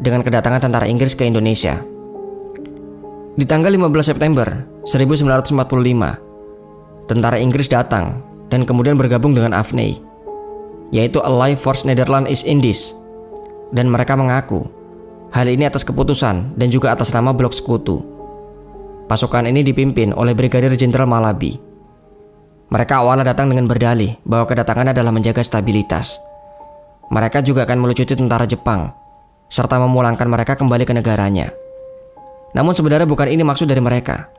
dengan 0.03 0.27
kedatangan 0.27 0.67
tentara 0.67 0.91
Inggris 0.91 1.15
ke 1.15 1.31
Indonesia. 1.31 1.79
Di 3.39 3.47
tanggal 3.47 3.71
15 3.71 4.03
September 4.03 4.67
1945, 4.83 6.24
tentara 7.11 7.41
Inggris 7.41 7.69
datang 7.69 8.23
dan 8.49 8.69
kemudian 8.69 8.97
bergabung 8.97 9.33
dengan 9.33 9.57
AFNI, 9.57 10.01
yaitu 10.93 11.21
Allied 11.21 11.61
Force 11.61 11.85
Netherlands 11.85 12.31
East 12.31 12.45
Indies. 12.45 12.93
Dan 13.75 13.91
mereka 13.91 14.15
mengaku 14.15 14.71
hal 15.35 15.51
ini 15.51 15.67
atas 15.67 15.83
keputusan 15.83 16.55
dan 16.55 16.69
juga 16.71 16.95
atas 16.95 17.11
nama 17.11 17.35
blok 17.35 17.57
sekutu 17.57 18.15
Pasukan 19.05 19.45
ini 19.45 19.61
dipimpin 19.61 20.17
oleh 20.17 20.33
Brigadir 20.33 20.73
Jenderal 20.81 21.05
Malabi. 21.05 21.53
Mereka 22.73 23.05
awalnya 23.05 23.37
datang 23.37 23.53
dengan 23.53 23.69
berdalih 23.69 24.17
bahwa 24.25 24.49
kedatangannya 24.49 24.97
adalah 24.97 25.13
menjaga 25.13 25.45
stabilitas. 25.45 26.17
Mereka 27.13 27.45
juga 27.45 27.69
akan 27.69 27.85
melucuti 27.85 28.17
tentara 28.17 28.49
Jepang, 28.49 28.89
serta 29.53 29.77
memulangkan 29.77 30.25
mereka 30.25 30.57
kembali 30.57 30.89
ke 30.89 30.97
negaranya. 30.97 31.53
Namun 32.57 32.73
sebenarnya 32.73 33.05
bukan 33.05 33.29
ini 33.29 33.45
maksud 33.45 33.69
dari 33.69 33.85
mereka. 33.85 34.33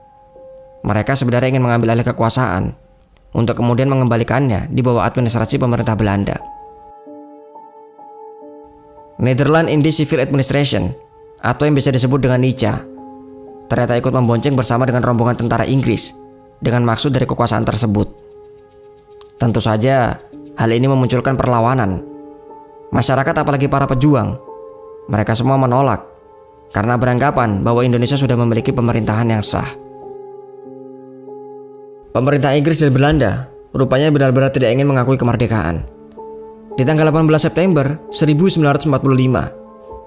Mereka 0.85 1.17
sebenarnya 1.17 1.57
ingin 1.57 1.65
mengambil 1.65 1.97
alih 1.97 2.05
kekuasaan 2.05 2.77
untuk 3.33 3.57
kemudian 3.57 3.89
mengembalikannya 3.89 4.69
di 4.69 4.85
bawah 4.85 5.01
administrasi 5.01 5.57
pemerintah 5.57 5.97
Belanda. 5.97 6.37
Netherlands 9.17 9.73
Indies 9.73 9.97
Civil 9.97 10.21
Administration 10.21 10.93
atau 11.41 11.65
yang 11.65 11.73
bisa 11.73 11.89
disebut 11.89 12.21
dengan 12.21 12.45
NICA 12.45 12.85
ternyata 13.65 13.97
ikut 13.97 14.13
membonceng 14.13 14.53
bersama 14.53 14.85
dengan 14.85 15.01
rombongan 15.01 15.41
tentara 15.41 15.65
Inggris 15.65 16.13
dengan 16.61 16.85
maksud 16.85 17.09
dari 17.09 17.25
kekuasaan 17.25 17.65
tersebut. 17.65 18.07
Tentu 19.41 19.59
saja, 19.59 20.21
hal 20.55 20.69
ini 20.69 20.85
memunculkan 20.85 21.35
perlawanan. 21.35 21.99
Masyarakat 22.93 23.35
apalagi 23.35 23.67
para 23.67 23.89
pejuang, 23.89 24.37
mereka 25.09 25.33
semua 25.33 25.57
menolak 25.57 26.05
karena 26.71 26.95
beranggapan 26.95 27.65
bahwa 27.65 27.81
Indonesia 27.81 28.15
sudah 28.15 28.37
memiliki 28.37 28.69
pemerintahan 28.69 29.27
yang 29.33 29.41
sah. 29.41 29.84
Pemerintah 32.15 32.55
Inggris 32.55 32.79
dan 32.79 32.95
Belanda 32.95 33.51
rupanya 33.75 34.07
benar-benar 34.07 34.47
tidak 34.47 34.71
ingin 34.71 34.87
mengakui 34.87 35.19
kemerdekaan. 35.19 35.83
Di 36.79 36.87
tanggal 36.87 37.11
18 37.11 37.27
September 37.43 37.99
1945, 38.07 38.87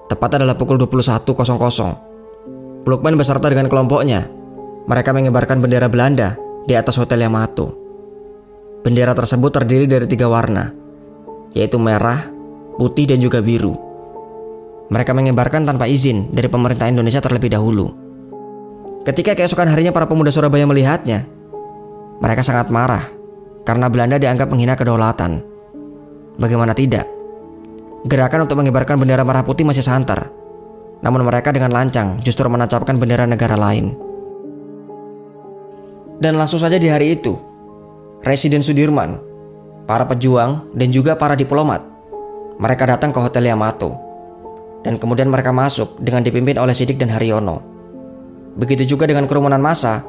tepat 0.09 0.41
adalah 0.41 0.57
pukul 0.57 0.81
21.00, 0.81 2.81
Blokman 2.81 3.13
beserta 3.13 3.53
dengan 3.53 3.69
kelompoknya. 3.69 4.25
Mereka 4.89 5.13
mengibarkan 5.13 5.61
bendera 5.61 5.85
Belanda 5.85 6.33
di 6.65 6.73
atas 6.73 6.97
Hotel 6.97 7.21
Yamato. 7.21 7.77
Bendera 8.81 9.13
tersebut 9.13 9.53
terdiri 9.53 9.85
dari 9.85 10.09
tiga 10.09 10.25
warna, 10.25 10.65
yaitu 11.53 11.77
merah, 11.77 12.25
putih, 12.81 13.05
dan 13.05 13.21
juga 13.21 13.45
biru. 13.45 13.77
Mereka 14.89 15.13
mengibarkan 15.13 15.61
tanpa 15.61 15.85
izin 15.85 16.33
dari 16.33 16.49
pemerintah 16.49 16.89
Indonesia 16.89 17.21
terlebih 17.21 17.53
dahulu. 17.53 17.93
Ketika 19.05 19.37
keesokan 19.37 19.69
harinya 19.69 19.93
para 19.93 20.09
pemuda 20.09 20.33
Surabaya 20.33 20.65
melihatnya, 20.65 21.37
mereka 22.19 22.43
sangat 22.43 22.67
marah 22.71 23.03
karena 23.63 23.87
Belanda 23.87 24.19
dianggap 24.19 24.47
menghina 24.51 24.75
kedaulatan. 24.75 25.43
Bagaimana 26.39 26.71
tidak? 26.71 27.07
Gerakan 28.07 28.47
untuk 28.47 28.59
mengibarkan 28.59 28.95
bendera 28.95 29.27
merah 29.27 29.43
putih 29.43 29.67
masih 29.67 29.83
santer 29.83 30.39
namun 30.99 31.23
mereka 31.23 31.55
dengan 31.55 31.71
lancang 31.71 32.19
justru 32.23 32.47
menancapkan 32.51 32.99
bendera 32.99 33.23
negara 33.23 33.55
lain. 33.55 33.95
Dan 36.19 36.35
langsung 36.35 36.59
saja 36.59 36.75
di 36.75 36.91
hari 36.91 37.15
itu, 37.15 37.39
Residen 38.27 38.59
Sudirman, 38.59 39.15
para 39.87 40.03
pejuang, 40.03 40.75
dan 40.75 40.91
juga 40.91 41.15
para 41.15 41.39
diplomat, 41.39 41.79
mereka 42.59 42.83
datang 42.83 43.15
ke 43.15 43.19
Hotel 43.23 43.47
Yamato. 43.47 43.95
Dan 44.83 44.99
kemudian 44.99 45.31
mereka 45.31 45.55
masuk 45.55 45.95
dengan 45.99 46.23
dipimpin 46.23 46.59
oleh 46.59 46.75
Sidik 46.75 46.99
dan 46.99 47.11
Haryono. 47.11 47.63
Begitu 48.59 48.95
juga 48.95 49.07
dengan 49.07 49.27
kerumunan 49.31 49.59
massa, 49.63 50.03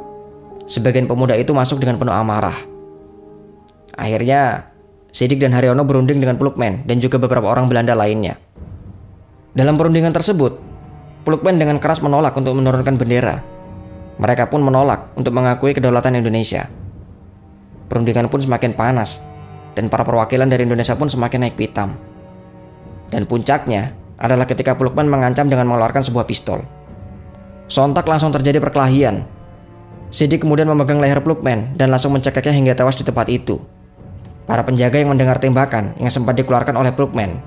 sebagian 0.71 1.11
pemuda 1.11 1.35
itu 1.35 1.51
masuk 1.51 1.83
dengan 1.83 1.99
penuh 1.99 2.15
amarah. 2.15 2.55
Akhirnya, 3.99 4.71
Sidik 5.11 5.43
dan 5.43 5.51
Haryono 5.51 5.83
berunding 5.83 6.23
dengan 6.23 6.39
Plukman 6.39 6.87
dan 6.87 7.03
juga 7.03 7.19
beberapa 7.19 7.51
orang 7.51 7.67
Belanda 7.67 7.99
lainnya. 7.99 8.39
Dalam 9.51 9.75
perundingan 9.75 10.15
tersebut, 10.15 10.63
Plukman 11.27 11.59
dengan 11.59 11.83
keras 11.83 11.99
menolak 12.01 12.33
untuk 12.39 12.55
menurunkan 12.55 12.95
bendera. 12.95 13.43
Mereka 14.23 14.49
pun 14.49 14.63
menolak 14.63 15.11
untuk 15.19 15.35
mengakui 15.35 15.75
kedaulatan 15.75 16.17
Indonesia. 16.17 16.71
Perundingan 17.91 18.31
pun 18.31 18.39
semakin 18.39 18.73
panas, 18.79 19.19
dan 19.75 19.91
para 19.91 20.07
perwakilan 20.07 20.47
dari 20.47 20.63
Indonesia 20.63 20.95
pun 20.95 21.11
semakin 21.11 21.51
naik 21.51 21.59
pitam. 21.59 21.99
Dan 23.11 23.27
puncaknya 23.27 23.91
adalah 24.17 24.47
ketika 24.47 24.79
Plukman 24.79 25.11
mengancam 25.11 25.51
dengan 25.51 25.67
mengeluarkan 25.67 26.07
sebuah 26.07 26.25
pistol. 26.31 26.63
Sontak 27.67 28.07
langsung 28.07 28.31
terjadi 28.31 28.63
perkelahian. 28.63 29.40
Sidik 30.11 30.43
kemudian 30.43 30.67
memegang 30.67 30.99
leher 30.99 31.23
Plukman 31.23 31.79
dan 31.79 31.95
langsung 31.95 32.11
mencekiknya 32.11 32.51
hingga 32.51 32.75
tewas 32.75 32.99
di 32.99 33.07
tempat 33.07 33.31
itu. 33.31 33.63
Para 34.43 34.67
penjaga 34.67 34.99
yang 34.99 35.15
mendengar 35.15 35.39
tembakan 35.39 35.95
yang 36.03 36.11
sempat 36.11 36.35
dikeluarkan 36.35 36.75
oleh 36.75 36.91
Plukman, 36.91 37.39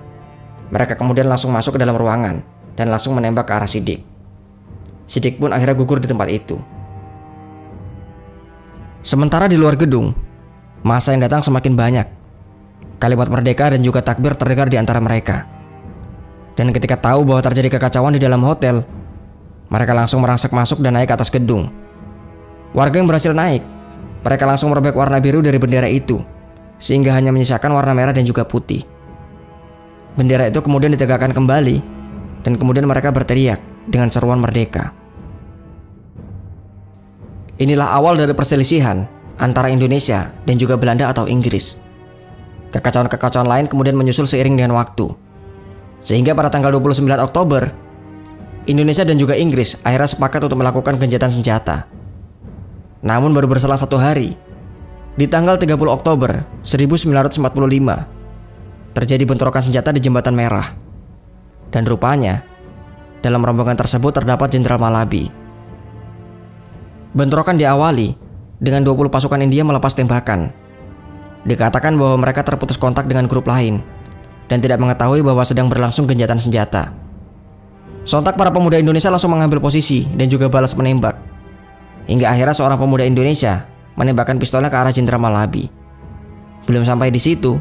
mereka 0.71 0.95
kemudian 0.95 1.28
langsung 1.28 1.52
masuk 1.52 1.76
ke 1.76 1.80
dalam 1.84 1.99
ruangan 1.99 2.39
dan 2.80 2.88
langsung 2.88 3.19
menembak 3.19 3.52
ke 3.52 3.54
arah 3.54 3.67
Sidik. 3.67 3.99
Sidik 5.12 5.43
pun 5.43 5.52
akhirnya 5.52 5.76
gugur 5.76 5.99
di 5.99 6.08
tempat 6.08 6.32
itu. 6.32 6.56
Sementara 9.04 9.52
di 9.52 9.60
luar 9.60 9.76
gedung, 9.76 10.15
masa 10.80 11.12
yang 11.12 11.28
datang 11.28 11.43
semakin 11.43 11.76
banyak. 11.76 12.08
Kalimat 13.04 13.28
merdeka 13.28 13.67
dan 13.67 13.84
juga 13.84 13.99
takbir 13.99 14.39
terdengar 14.39 14.71
di 14.71 14.80
antara 14.80 15.04
mereka. 15.04 15.43
Dan 16.56 16.71
ketika 16.71 16.95
tahu 16.95 17.28
bahwa 17.28 17.43
terjadi 17.43 17.76
kekacauan 17.76 18.15
di 18.15 18.23
dalam 18.23 18.39
hotel, 18.47 18.88
mereka 19.67 19.91
langsung 19.91 20.23
merangsek 20.23 20.56
masuk 20.56 20.80
dan 20.80 20.95
naik 20.95 21.12
ke 21.12 21.15
atas 21.19 21.28
gedung. 21.28 21.83
Warga 22.74 22.98
yang 22.98 23.06
berhasil 23.06 23.34
naik, 23.38 23.62
mereka 24.26 24.50
langsung 24.50 24.74
merobek 24.74 24.98
warna 24.98 25.22
biru 25.22 25.46
dari 25.46 25.62
bendera 25.62 25.86
itu, 25.86 26.18
sehingga 26.82 27.14
hanya 27.14 27.30
menyisakan 27.30 27.70
warna 27.70 27.94
merah 27.94 28.18
dan 28.18 28.26
juga 28.26 28.50
putih. 28.50 28.82
Bendera 30.18 30.50
itu 30.50 30.58
kemudian 30.62 30.94
ditegakkan 30.94 31.34
kembali 31.38 31.78
dan 32.42 32.54
kemudian 32.58 32.90
mereka 32.90 33.14
berteriak 33.14 33.62
dengan 33.86 34.10
seruan 34.10 34.42
merdeka. 34.42 34.94
Inilah 37.62 37.94
awal 37.94 38.18
dari 38.18 38.34
perselisihan 38.34 39.06
antara 39.38 39.70
Indonesia 39.70 40.34
dan 40.46 40.58
juga 40.58 40.74
Belanda 40.74 41.14
atau 41.14 41.30
Inggris. 41.30 41.78
Kekacauan-kekacauan 42.74 43.46
lain 43.46 43.66
kemudian 43.70 43.94
menyusul 43.94 44.26
seiring 44.26 44.58
dengan 44.58 44.74
waktu. 44.74 45.14
Sehingga 46.02 46.34
pada 46.34 46.50
tanggal 46.50 46.74
29 46.74 47.06
Oktober, 47.22 47.70
Indonesia 48.66 49.06
dan 49.06 49.22
juga 49.22 49.38
Inggris 49.38 49.78
akhirnya 49.86 50.10
sepakat 50.10 50.50
untuk 50.50 50.58
melakukan 50.58 50.98
gencatan 50.98 51.30
senjata. 51.30 52.03
Namun 53.04 53.36
baru 53.36 53.52
berselang 53.52 53.76
satu 53.76 54.00
hari, 54.00 54.32
di 55.20 55.28
tanggal 55.28 55.60
30 55.60 55.76
Oktober 55.92 56.48
1945, 56.63 57.44
terjadi 58.96 59.24
bentrokan 59.28 59.63
senjata 59.68 59.92
di 59.92 60.00
Jembatan 60.00 60.32
Merah. 60.32 60.72
Dan 61.68 61.84
rupanya, 61.84 62.48
dalam 63.20 63.44
rombongan 63.44 63.76
tersebut 63.76 64.16
terdapat 64.16 64.56
Jenderal 64.56 64.80
Malabi. 64.80 65.28
Bentrokan 67.12 67.60
diawali 67.60 68.16
dengan 68.63 68.88
20 68.88 69.12
pasukan 69.12 69.44
India 69.44 69.68
melepas 69.68 69.92
tembakan. 69.92 70.56
Dikatakan 71.44 72.00
bahwa 72.00 72.24
mereka 72.24 72.39
terputus 72.48 72.80
kontak 72.80 73.04
dengan 73.12 73.28
grup 73.28 73.52
lain 73.52 73.84
dan 74.48 74.63
tidak 74.63 74.80
mengetahui 74.80 75.20
bahwa 75.20 75.44
sedang 75.44 75.68
berlangsung 75.68 76.08
genjatan 76.08 76.39
senjata. 76.39 76.96
Sontak 78.08 78.39
para 78.39 78.52
pemuda 78.52 78.80
Indonesia 78.80 79.12
langsung 79.12 79.36
mengambil 79.36 79.60
posisi 79.60 80.08
dan 80.16 80.32
juga 80.32 80.48
balas 80.48 80.72
menembak. 80.76 81.33
Hingga 82.10 82.32
akhirnya 82.32 82.56
seorang 82.56 82.76
pemuda 82.76 83.08
Indonesia 83.08 83.63
menembakkan 83.96 84.42
pistolnya 84.42 84.68
ke 84.68 84.78
arah 84.78 84.92
Jenderal 84.92 85.22
Malabi. 85.22 85.70
Belum 86.68 86.84
sampai 86.84 87.12
di 87.12 87.20
situ, 87.20 87.60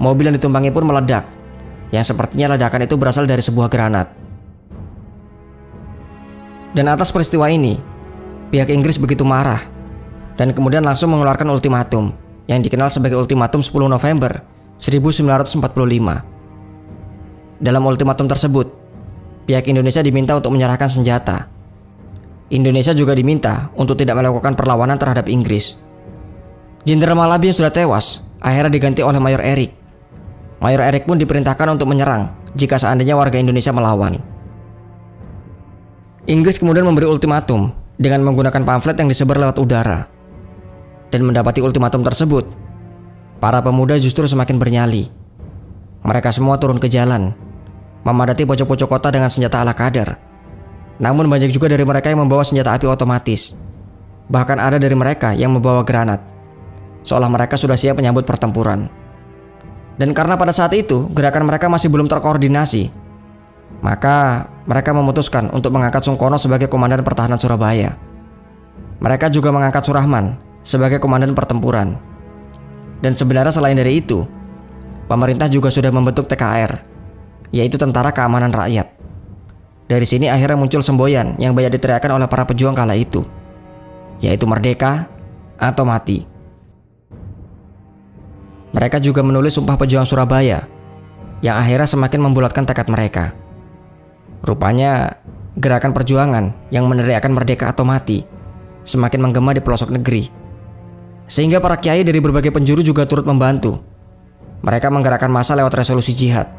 mobil 0.00 0.32
yang 0.32 0.36
ditumpangi 0.36 0.70
pun 0.72 0.84
meledak. 0.84 1.24
Yang 1.90 2.14
sepertinya 2.14 2.54
ledakan 2.54 2.86
itu 2.86 2.94
berasal 2.94 3.26
dari 3.26 3.42
sebuah 3.42 3.66
granat. 3.66 4.08
Dan 6.70 6.86
atas 6.86 7.10
peristiwa 7.10 7.50
ini, 7.50 7.74
pihak 8.54 8.70
Inggris 8.70 8.94
begitu 8.94 9.26
marah 9.26 9.58
dan 10.38 10.54
kemudian 10.56 10.86
langsung 10.86 11.12
mengeluarkan 11.12 11.50
ultimatum 11.50 12.14
yang 12.46 12.62
dikenal 12.64 12.88
sebagai 12.88 13.20
ultimatum 13.20 13.60
10 13.60 13.90
November 13.90 14.40
1945. 14.80 15.60
Dalam 17.60 17.82
ultimatum 17.84 18.24
tersebut, 18.24 18.72
pihak 19.44 19.68
Indonesia 19.68 20.00
diminta 20.00 20.32
untuk 20.32 20.56
menyerahkan 20.56 20.88
senjata. 20.88 21.59
Indonesia 22.50 22.90
juga 22.90 23.14
diminta 23.14 23.70
untuk 23.78 23.94
tidak 23.94 24.18
melakukan 24.18 24.58
perlawanan 24.58 24.98
terhadap 24.98 25.30
Inggris. 25.30 25.78
Jenderal 26.82 27.14
Malabi 27.14 27.54
yang 27.54 27.58
sudah 27.62 27.70
tewas 27.70 28.26
akhirnya 28.42 28.74
diganti 28.74 29.06
oleh 29.06 29.22
Mayor 29.22 29.38
Erik. 29.38 29.70
Mayor 30.58 30.82
Erik 30.82 31.06
pun 31.06 31.14
diperintahkan 31.14 31.78
untuk 31.78 31.86
menyerang 31.86 32.34
jika 32.58 32.76
seandainya 32.76 33.14
warga 33.14 33.38
Indonesia 33.38 33.70
melawan. 33.70 34.18
Inggris 36.26 36.58
kemudian 36.58 36.82
memberi 36.84 37.06
ultimatum 37.06 37.70
dengan 37.96 38.26
menggunakan 38.26 38.66
pamflet 38.66 38.98
yang 38.98 39.08
disebar 39.08 39.38
lewat 39.38 39.56
udara. 39.62 40.10
Dan 41.10 41.26
mendapati 41.26 41.58
ultimatum 41.58 42.06
tersebut, 42.06 42.46
para 43.42 43.58
pemuda 43.66 43.98
justru 43.98 44.30
semakin 44.30 44.62
bernyali. 44.62 45.10
Mereka 46.06 46.30
semua 46.30 46.54
turun 46.54 46.78
ke 46.78 46.86
jalan, 46.86 47.34
memadati 48.06 48.46
pojok-pojok 48.46 48.86
kota 48.86 49.10
dengan 49.10 49.26
senjata 49.26 49.58
ala 49.58 49.74
kader. 49.74 50.29
Namun 51.00 51.26
banyak 51.32 51.48
juga 51.48 51.72
dari 51.72 51.82
mereka 51.82 52.12
yang 52.12 52.20
membawa 52.20 52.44
senjata 52.44 52.76
api 52.76 52.84
otomatis. 52.84 53.56
Bahkan 54.28 54.60
ada 54.60 54.76
dari 54.76 54.92
mereka 54.92 55.32
yang 55.32 55.50
membawa 55.56 55.80
granat. 55.80 56.20
Seolah 57.02 57.32
mereka 57.32 57.56
sudah 57.56 57.74
siap 57.74 57.96
menyambut 57.96 58.28
pertempuran. 58.28 58.86
Dan 59.96 60.12
karena 60.12 60.36
pada 60.36 60.52
saat 60.52 60.76
itu 60.76 61.08
gerakan 61.16 61.48
mereka 61.48 61.72
masih 61.72 61.88
belum 61.88 62.04
terkoordinasi, 62.08 62.92
maka 63.80 64.48
mereka 64.68 64.92
memutuskan 64.92 65.48
untuk 65.56 65.72
mengangkat 65.72 66.04
Sungkono 66.04 66.36
sebagai 66.36 66.68
komandan 66.68 67.00
pertahanan 67.00 67.40
Surabaya. 67.40 67.96
Mereka 69.00 69.32
juga 69.32 69.48
mengangkat 69.52 69.80
Surahman 69.88 70.36
sebagai 70.60 71.00
komandan 71.00 71.32
pertempuran. 71.32 71.96
Dan 73.00 73.16
sebenarnya 73.16 73.56
selain 73.56 73.80
dari 73.80 74.04
itu, 74.04 74.28
pemerintah 75.08 75.48
juga 75.48 75.72
sudah 75.72 75.88
membentuk 75.88 76.28
TKR, 76.28 76.76
yaitu 77.56 77.80
Tentara 77.80 78.12
Keamanan 78.12 78.52
Rakyat. 78.52 78.99
Dari 79.90 80.06
sini 80.06 80.30
akhirnya 80.30 80.54
muncul 80.54 80.86
semboyan 80.86 81.34
yang 81.42 81.50
banyak 81.50 81.74
diteriakan 81.74 82.22
oleh 82.22 82.30
para 82.30 82.46
pejuang 82.46 82.78
kala 82.78 82.94
itu, 82.94 83.26
yaitu 84.22 84.46
merdeka 84.46 85.10
atau 85.58 85.82
mati. 85.82 86.22
Mereka 88.70 89.02
juga 89.02 89.26
menulis 89.26 89.58
Sumpah 89.58 89.74
Pejuang 89.74 90.06
Surabaya, 90.06 90.70
yang 91.42 91.58
akhirnya 91.58 91.90
semakin 91.90 92.22
membulatkan 92.22 92.62
tekad 92.62 92.86
mereka. 92.86 93.34
Rupanya, 94.46 95.18
gerakan 95.58 95.90
perjuangan 95.90 96.70
yang 96.70 96.86
meneriakkan 96.86 97.34
merdeka 97.34 97.74
atau 97.74 97.82
mati 97.82 98.22
semakin 98.86 99.26
menggema 99.26 99.58
di 99.58 99.60
pelosok 99.60 99.90
negeri 99.90 100.30
sehingga 101.30 101.62
para 101.62 101.78
kiai 101.78 102.02
dari 102.02 102.18
berbagai 102.18 102.50
penjuru 102.50 102.82
juga 102.82 103.06
turut 103.06 103.22
membantu. 103.22 103.78
Mereka 104.66 104.90
menggerakkan 104.90 105.30
masa 105.30 105.54
lewat 105.54 105.78
resolusi 105.78 106.10
jihad. 106.10 106.50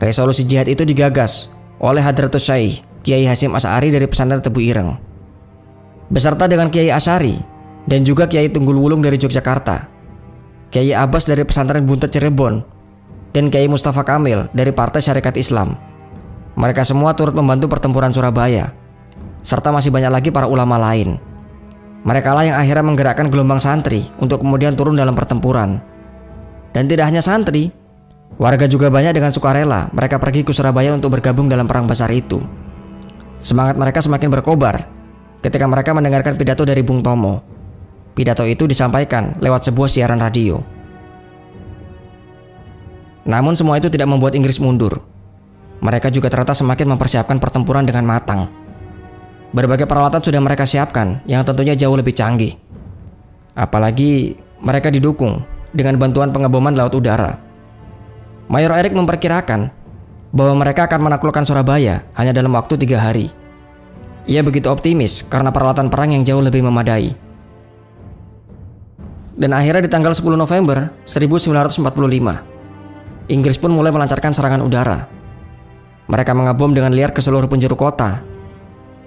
Resolusi 0.00 0.48
jihad 0.48 0.66
itu 0.72 0.88
digagas 0.88 1.52
oleh 1.78 2.02
Hadratus 2.02 2.46
Syekh 2.46 2.82
Kiai 3.06 3.24
Hasim 3.24 3.54
Asari 3.54 3.88
dari 3.88 4.04
pesantren 4.04 4.42
Tebu 4.42 4.60
Ireng. 4.60 4.98
Beserta 6.12 6.44
dengan 6.44 6.68
Kiai 6.68 6.92
Asari 6.92 7.38
dan 7.88 8.04
juga 8.04 8.28
Kiai 8.28 8.52
Tunggul 8.52 8.76
Wulung 8.76 9.00
dari 9.00 9.16
Yogyakarta, 9.16 9.88
Kiai 10.68 10.92
Abbas 10.92 11.24
dari 11.24 11.44
pesantren 11.46 11.88
Buntet 11.88 12.12
Cirebon, 12.12 12.60
dan 13.32 13.48
Kiai 13.48 13.64
Mustafa 13.64 14.04
Kamil 14.04 14.52
dari 14.52 14.72
Partai 14.76 15.00
Syarikat 15.00 15.40
Islam. 15.40 15.72
Mereka 16.58 16.84
semua 16.84 17.14
turut 17.14 17.32
membantu 17.32 17.70
pertempuran 17.70 18.12
Surabaya, 18.12 18.74
serta 19.40 19.72
masih 19.72 19.88
banyak 19.88 20.12
lagi 20.12 20.28
para 20.28 20.50
ulama 20.50 20.76
lain. 20.76 21.16
Mereka 22.04 22.30
lah 22.36 22.44
yang 22.44 22.56
akhirnya 22.60 22.84
menggerakkan 22.84 23.32
gelombang 23.32 23.62
santri 23.62 24.04
untuk 24.20 24.44
kemudian 24.44 24.76
turun 24.76 24.98
dalam 24.98 25.16
pertempuran. 25.16 25.80
Dan 26.76 26.84
tidak 26.84 27.08
hanya 27.08 27.24
santri, 27.24 27.72
warga 28.38 28.70
juga 28.70 28.88
banyak 28.88 29.12
dengan 29.12 29.34
sukarela 29.34 29.90
mereka 29.90 30.16
pergi 30.22 30.46
ke 30.46 30.54
Surabaya 30.54 30.94
untuk 30.94 31.12
bergabung 31.12 31.50
dalam 31.50 31.66
perang 31.66 31.90
besar 31.90 32.08
itu. 32.14 32.40
Semangat 33.38 33.78
mereka 33.78 33.98
semakin 34.02 34.30
berkobar 34.30 34.86
ketika 35.42 35.66
mereka 35.66 35.94
mendengarkan 35.94 36.34
pidato 36.34 36.62
dari 36.66 36.82
Bung 36.82 37.02
Tomo. 37.02 37.42
Pidato 38.14 38.42
itu 38.42 38.66
disampaikan 38.66 39.38
lewat 39.38 39.70
sebuah 39.70 39.86
siaran 39.86 40.18
radio. 40.18 40.58
Namun 43.28 43.54
semua 43.54 43.78
itu 43.78 43.86
tidak 43.86 44.10
membuat 44.10 44.34
Inggris 44.34 44.58
mundur. 44.58 45.04
Mereka 45.78 46.10
juga 46.10 46.26
ternyata 46.26 46.58
semakin 46.58 46.98
mempersiapkan 46.98 47.38
pertempuran 47.38 47.86
dengan 47.86 48.02
matang. 48.02 48.50
Berbagai 49.54 49.86
peralatan 49.86 50.18
sudah 50.18 50.42
mereka 50.42 50.66
siapkan 50.66 51.22
yang 51.30 51.46
tentunya 51.46 51.78
jauh 51.78 51.94
lebih 51.94 52.10
canggih. 52.10 52.58
Apalagi 53.54 54.34
mereka 54.58 54.90
didukung 54.90 55.46
dengan 55.70 55.94
bantuan 55.94 56.34
pengeboman 56.34 56.74
laut 56.74 56.98
udara. 56.98 57.47
Mayor 58.48 58.72
Erik 58.80 58.96
memperkirakan 58.96 59.68
bahwa 60.32 60.64
mereka 60.64 60.88
akan 60.88 61.04
menaklukkan 61.04 61.44
Surabaya 61.44 62.08
hanya 62.16 62.32
dalam 62.32 62.52
waktu 62.56 62.80
tiga 62.80 63.00
hari. 63.00 63.28
Ia 64.28 64.40
begitu 64.40 64.72
optimis 64.72 65.24
karena 65.24 65.52
peralatan 65.52 65.92
perang 65.92 66.16
yang 66.16 66.24
jauh 66.24 66.40
lebih 66.40 66.64
memadai. 66.64 67.12
Dan 69.38 69.52
akhirnya 69.52 69.84
di 69.84 69.92
tanggal 69.92 70.16
10 70.16 70.34
November 70.34 70.88
1945, 71.04 73.28
Inggris 73.28 73.60
pun 73.60 73.70
mulai 73.70 73.92
melancarkan 73.92 74.32
serangan 74.32 74.64
udara. 74.64 75.04
Mereka 76.08 76.32
mengebom 76.32 76.72
dengan 76.72 76.96
liar 76.96 77.12
ke 77.12 77.20
seluruh 77.20 77.46
penjuru 77.46 77.76
kota 77.76 78.24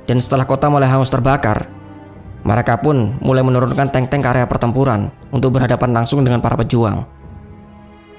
dan 0.05 0.17
setelah 0.17 0.45
kota 0.45 0.69
mulai 0.69 0.89
hangus 0.89 1.13
terbakar, 1.13 1.69
mereka 2.41 2.81
pun 2.81 3.21
mulai 3.21 3.45
menurunkan 3.45 3.93
tank-tank 3.93 4.25
area 4.25 4.49
pertempuran 4.49 5.13
untuk 5.29 5.53
berhadapan 5.53 5.93
langsung 5.93 6.25
dengan 6.25 6.41
para 6.41 6.57
pejuang. 6.57 7.05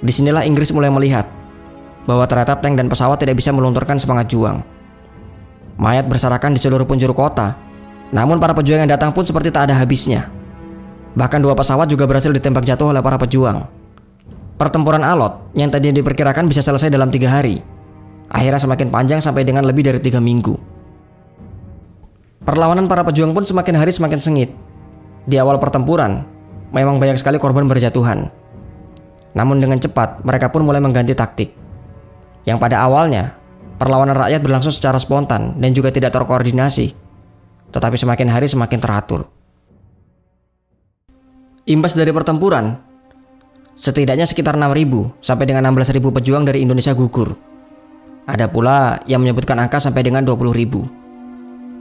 Di 0.02 0.10
sinilah 0.10 0.42
Inggris 0.42 0.74
mulai 0.74 0.90
melihat 0.90 1.30
bahwa 2.02 2.26
ternyata 2.26 2.58
tank 2.58 2.74
dan 2.74 2.90
pesawat 2.90 3.22
tidak 3.22 3.38
bisa 3.38 3.54
melunturkan 3.54 3.94
semangat 4.02 4.26
juang. 4.34 4.58
Mayat 5.78 6.10
berserakan 6.10 6.58
di 6.58 6.60
seluruh 6.60 6.82
penjuru 6.82 7.14
kota, 7.14 7.54
namun 8.10 8.42
para 8.42 8.52
pejuang 8.52 8.82
yang 8.82 8.90
datang 8.90 9.14
pun 9.14 9.22
seperti 9.22 9.54
tak 9.54 9.70
ada 9.70 9.78
habisnya. 9.78 10.26
Bahkan 11.14 11.38
dua 11.38 11.54
pesawat 11.54 11.86
juga 11.86 12.04
berhasil 12.10 12.34
ditembak 12.34 12.66
jatuh 12.66 12.90
oleh 12.90 12.98
para 12.98 13.16
pejuang. 13.16 13.62
Pertempuran 14.58 15.06
alot 15.06 15.54
yang 15.54 15.70
tadinya 15.70 16.02
diperkirakan 16.02 16.50
bisa 16.50 16.60
selesai 16.62 16.90
dalam 16.90 17.08
tiga 17.08 17.30
hari, 17.30 17.62
akhirnya 18.26 18.58
semakin 18.58 18.88
panjang 18.90 19.20
sampai 19.22 19.46
dengan 19.46 19.62
lebih 19.62 19.86
dari 19.86 20.02
tiga 20.02 20.18
minggu. 20.18 20.54
Perlawanan 22.42 22.90
para 22.90 23.06
pejuang 23.06 23.30
pun 23.30 23.46
semakin 23.46 23.78
hari 23.78 23.94
semakin 23.94 24.18
sengit. 24.18 24.50
Di 25.22 25.38
awal 25.38 25.62
pertempuran, 25.62 26.26
memang 26.74 26.98
banyak 26.98 27.22
sekali 27.22 27.38
korban 27.38 27.70
berjatuhan. 27.70 28.41
Namun 29.32 29.60
dengan 29.60 29.80
cepat, 29.80 30.20
mereka 30.24 30.52
pun 30.52 30.64
mulai 30.64 30.80
mengganti 30.80 31.16
taktik. 31.16 31.52
Yang 32.44 32.58
pada 32.60 32.84
awalnya, 32.84 33.36
perlawanan 33.80 34.16
rakyat 34.18 34.40
berlangsung 34.44 34.74
secara 34.74 35.00
spontan 35.00 35.56
dan 35.56 35.70
juga 35.72 35.88
tidak 35.88 36.12
terkoordinasi. 36.12 36.92
Tetapi 37.72 37.96
semakin 37.96 38.28
hari 38.28 38.46
semakin 38.50 38.78
teratur. 38.78 39.24
Imbas 41.64 41.94
dari 41.96 42.10
pertempuran, 42.10 42.76
setidaknya 43.78 44.26
sekitar 44.26 44.58
6.000 44.58 45.22
sampai 45.22 45.44
dengan 45.46 45.72
16.000 45.72 46.02
pejuang 46.02 46.44
dari 46.44 46.60
Indonesia 46.60 46.92
gugur. 46.92 47.32
Ada 48.26 48.50
pula 48.50 49.02
yang 49.08 49.22
menyebutkan 49.22 49.56
angka 49.58 49.78
sampai 49.82 50.02
dengan 50.04 50.22
20.000 50.26 51.02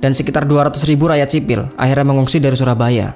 dan 0.01 0.11
sekitar 0.17 0.49
200 0.49 0.81
ribu 0.89 1.05
rakyat 1.05 1.29
sipil 1.29 1.69
akhirnya 1.77 2.05
mengungsi 2.09 2.41
dari 2.41 2.57
Surabaya. 2.57 3.13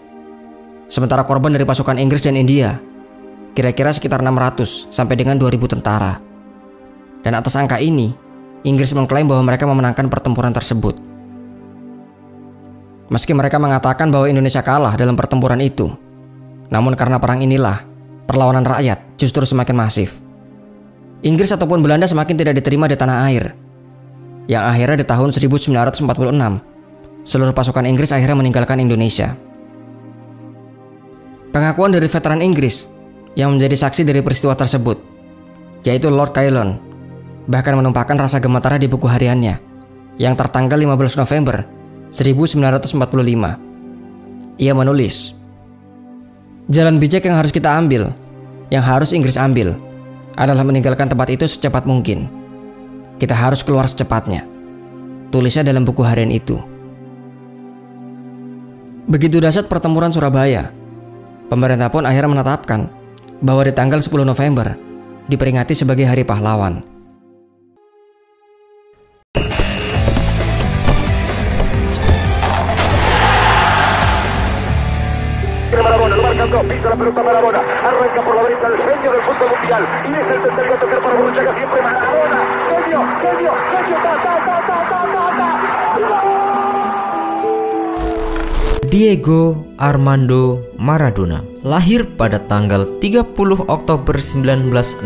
Sementara 0.86 1.26
korban 1.26 1.50
dari 1.50 1.66
pasukan 1.66 1.98
Inggris 1.98 2.22
dan 2.22 2.38
India 2.38 2.78
kira-kira 3.56 3.96
sekitar 3.96 4.20
600 4.20 4.92
sampai 4.92 5.16
dengan 5.16 5.40
2000 5.40 5.80
tentara. 5.80 6.20
Dan 7.24 7.34
atas 7.34 7.56
angka 7.56 7.80
ini, 7.80 8.12
Inggris 8.68 8.92
mengklaim 8.92 9.26
bahwa 9.26 9.48
mereka 9.48 9.64
memenangkan 9.66 10.12
pertempuran 10.12 10.52
tersebut. 10.52 11.00
Meski 13.10 13.32
mereka 13.32 13.58
mengatakan 13.58 14.12
bahwa 14.12 14.28
Indonesia 14.28 14.60
kalah 14.62 14.94
dalam 15.00 15.16
pertempuran 15.16 15.58
itu, 15.64 15.90
namun 16.70 16.94
karena 16.94 17.18
perang 17.18 17.40
inilah, 17.40 17.82
perlawanan 18.28 18.68
rakyat 18.68 19.16
justru 19.16 19.48
semakin 19.48 19.74
masif. 19.78 20.20
Inggris 21.26 21.50
ataupun 21.50 21.82
Belanda 21.82 22.06
semakin 22.06 22.36
tidak 22.38 22.60
diterima 22.60 22.86
di 22.86 22.98
tanah 23.00 23.18
air. 23.32 23.56
Yang 24.46 24.64
akhirnya 24.70 24.98
di 25.02 25.06
tahun 25.10 25.30
1946, 25.34 27.26
seluruh 27.26 27.54
pasukan 27.54 27.86
Inggris 27.90 28.14
akhirnya 28.14 28.38
meninggalkan 28.38 28.78
Indonesia. 28.78 29.34
Pengakuan 31.50 31.94
dari 31.94 32.06
veteran 32.06 32.46
Inggris 32.46 32.95
yang 33.36 33.56
menjadi 33.56 33.76
saksi 33.76 34.08
dari 34.08 34.24
peristiwa 34.24 34.56
tersebut, 34.56 34.98
yaitu 35.84 36.08
Lord 36.08 36.32
Kailon, 36.32 36.80
bahkan 37.46 37.76
menumpahkan 37.78 38.16
rasa 38.16 38.40
gemetarnya 38.40 38.88
di 38.88 38.90
buku 38.90 39.06
hariannya 39.06 39.60
yang 40.16 40.34
tertanggal 40.34 40.80
15 40.80 41.20
November 41.20 41.68
1945. 42.16 42.96
Ia 44.56 44.72
menulis, 44.72 45.36
Jalan 46.66 46.98
bijak 46.98 47.22
yang 47.30 47.38
harus 47.38 47.54
kita 47.54 47.78
ambil, 47.78 48.10
yang 48.74 48.82
harus 48.82 49.14
Inggris 49.14 49.38
ambil, 49.38 49.78
adalah 50.34 50.66
meninggalkan 50.66 51.06
tempat 51.06 51.30
itu 51.30 51.46
secepat 51.46 51.86
mungkin. 51.86 52.26
Kita 53.22 53.38
harus 53.38 53.62
keluar 53.62 53.86
secepatnya. 53.86 54.42
Tulisnya 55.30 55.62
dalam 55.62 55.86
buku 55.86 56.02
harian 56.02 56.34
itu. 56.34 56.58
Begitu 59.06 59.38
dahsyat 59.38 59.70
pertempuran 59.70 60.10
Surabaya, 60.10 60.74
pemerintah 61.54 61.94
pun 61.94 62.02
akhirnya 62.02 62.34
menetapkan 62.34 62.90
bahwa 63.42 63.62
di 63.66 63.74
tanggal 63.76 64.00
10 64.00 64.24
November 64.24 64.78
diperingati 65.26 65.74
sebagai 65.74 66.06
Hari 66.06 66.24
Pahlawan. 66.24 66.96
Diego 88.86 89.65
Armando 89.78 90.64
Maradona 90.80 91.44
lahir 91.66 92.06
pada 92.16 92.38
tanggal 92.46 92.86
30 93.02 93.34
Oktober 93.66 94.16
1960 94.22 95.02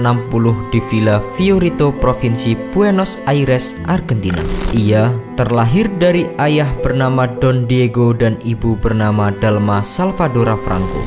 di 0.70 0.80
Villa 0.92 1.24
Fiorito, 1.34 1.96
Provinsi 1.96 2.54
Buenos 2.76 3.16
Aires, 3.26 3.80
Argentina. 3.88 4.44
Ia 4.76 5.16
terlahir 5.40 5.88
dari 5.98 6.28
ayah 6.38 6.68
bernama 6.84 7.26
Don 7.40 7.64
Diego 7.66 8.12
dan 8.12 8.36
ibu 8.44 8.76
bernama 8.76 9.32
Dalma 9.32 9.80
Salvadora 9.80 10.60
Franco. 10.60 11.02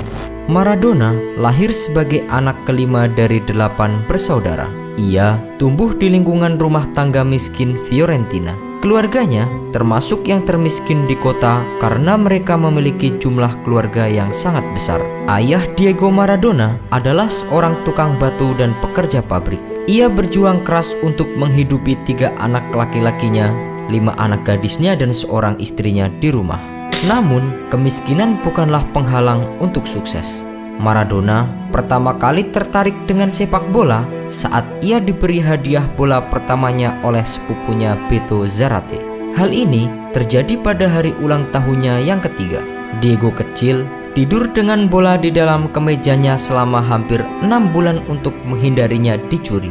Maradona 0.50 1.14
lahir 1.38 1.70
sebagai 1.70 2.26
anak 2.32 2.58
kelima 2.66 3.06
dari 3.06 3.38
delapan 3.44 4.02
bersaudara. 4.10 4.66
Ia 4.98 5.38
tumbuh 5.60 5.94
di 5.94 6.10
lingkungan 6.10 6.58
rumah 6.58 6.88
tangga 6.92 7.22
miskin 7.22 7.78
Fiorentina. 7.86 8.71
Keluarganya 8.82 9.46
termasuk 9.70 10.26
yang 10.26 10.42
termiskin 10.42 11.06
di 11.06 11.14
kota 11.14 11.62
karena 11.78 12.18
mereka 12.18 12.58
memiliki 12.58 13.14
jumlah 13.14 13.62
keluarga 13.62 14.10
yang 14.10 14.34
sangat 14.34 14.66
besar. 14.74 14.98
Ayah 15.30 15.62
Diego 15.78 16.10
Maradona 16.10 16.82
adalah 16.90 17.30
seorang 17.30 17.78
tukang 17.86 18.18
batu 18.18 18.50
dan 18.58 18.74
pekerja 18.82 19.22
pabrik. 19.22 19.62
Ia 19.86 20.10
berjuang 20.10 20.66
keras 20.66 20.98
untuk 21.06 21.30
menghidupi 21.38 21.94
tiga 22.02 22.34
anak 22.42 22.74
laki-lakinya, 22.74 23.54
lima 23.86 24.18
anak 24.18 24.42
gadisnya 24.42 24.98
dan 24.98 25.14
seorang 25.14 25.54
istrinya 25.62 26.10
di 26.18 26.34
rumah. 26.34 26.58
Namun, 27.06 27.70
kemiskinan 27.70 28.42
bukanlah 28.42 28.82
penghalang 28.90 29.46
untuk 29.62 29.86
sukses. 29.86 30.42
Maradona 30.82 31.46
pertama 31.70 32.18
kali 32.18 32.50
tertarik 32.50 33.06
dengan 33.06 33.30
sepak 33.30 33.70
bola 33.70 34.02
saat 34.26 34.66
ia 34.82 34.98
diberi 34.98 35.38
hadiah 35.38 35.86
bola 35.94 36.18
pertamanya 36.26 36.98
oleh 37.06 37.22
sepupunya 37.22 37.94
Beto 38.10 38.50
Zarate. 38.50 38.98
Hal 39.38 39.54
ini 39.54 39.86
terjadi 40.10 40.58
pada 40.58 40.90
hari 40.90 41.14
ulang 41.22 41.46
tahunnya 41.54 42.02
yang 42.02 42.18
ketiga. 42.18 42.66
Diego 42.98 43.30
kecil 43.30 43.86
tidur 44.18 44.50
dengan 44.50 44.90
bola 44.90 45.14
di 45.14 45.30
dalam 45.30 45.70
kemejanya 45.70 46.34
selama 46.34 46.82
hampir 46.82 47.22
enam 47.46 47.70
bulan 47.70 48.02
untuk 48.10 48.34
menghindarinya 48.42 49.14
dicuri. 49.30 49.70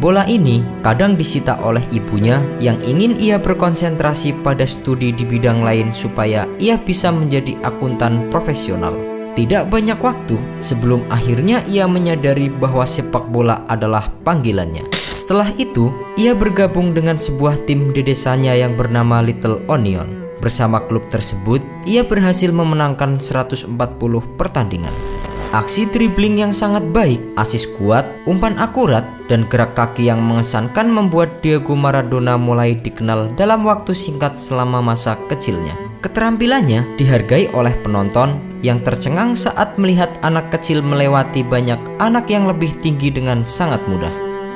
Bola 0.00 0.24
ini 0.24 0.64
kadang 0.80 1.14
disita 1.14 1.60
oleh 1.60 1.84
ibunya 1.92 2.40
yang 2.56 2.80
ingin 2.80 3.20
ia 3.20 3.36
berkonsentrasi 3.36 4.40
pada 4.40 4.64
studi 4.64 5.12
di 5.12 5.28
bidang 5.28 5.60
lain 5.60 5.92
supaya 5.92 6.48
ia 6.56 6.80
bisa 6.80 7.12
menjadi 7.12 7.54
akuntan 7.62 8.32
profesional. 8.32 9.11
Tidak 9.32 9.72
banyak 9.72 9.96
waktu 9.96 10.36
sebelum 10.60 11.08
akhirnya 11.08 11.64
ia 11.64 11.88
menyadari 11.88 12.52
bahwa 12.52 12.84
sepak 12.84 13.32
bola 13.32 13.64
adalah 13.64 14.12
panggilannya. 14.28 14.84
Setelah 15.16 15.48
itu, 15.56 15.88
ia 16.20 16.36
bergabung 16.36 16.92
dengan 16.92 17.16
sebuah 17.16 17.64
tim 17.64 17.96
di 17.96 18.04
desanya 18.04 18.52
yang 18.52 18.76
bernama 18.76 19.24
Little 19.24 19.64
Onion. 19.72 20.20
Bersama 20.44 20.84
klub 20.84 21.08
tersebut, 21.08 21.64
ia 21.88 22.04
berhasil 22.04 22.52
memenangkan 22.52 23.16
140 23.16 23.72
pertandingan. 24.36 24.92
Aksi 25.52 25.88
dribbling 25.88 26.40
yang 26.40 26.52
sangat 26.52 26.84
baik, 26.92 27.20
asis 27.36 27.68
kuat, 27.76 28.08
umpan 28.28 28.56
akurat, 28.60 29.04
dan 29.32 29.48
gerak 29.48 29.72
kaki 29.72 30.08
yang 30.12 30.20
mengesankan 30.20 30.88
membuat 30.88 31.40
Diego 31.40 31.72
Maradona 31.72 32.36
mulai 32.36 32.76
dikenal 32.76 33.32
dalam 33.36 33.64
waktu 33.64 33.96
singkat 33.96 34.36
selama 34.36 34.80
masa 34.80 35.16
kecilnya. 35.28 35.76
Keterampilannya 36.00 36.96
dihargai 36.96 37.52
oleh 37.52 37.72
penonton 37.84 38.51
yang 38.62 38.78
tercengang 38.80 39.34
saat 39.34 39.74
melihat 39.76 40.08
anak 40.22 40.54
kecil 40.54 40.80
melewati 40.80 41.42
banyak 41.42 41.78
anak 41.98 42.30
yang 42.30 42.46
lebih 42.46 42.72
tinggi 42.78 43.10
dengan 43.10 43.42
sangat 43.42 43.82
mudah. 43.90 44.10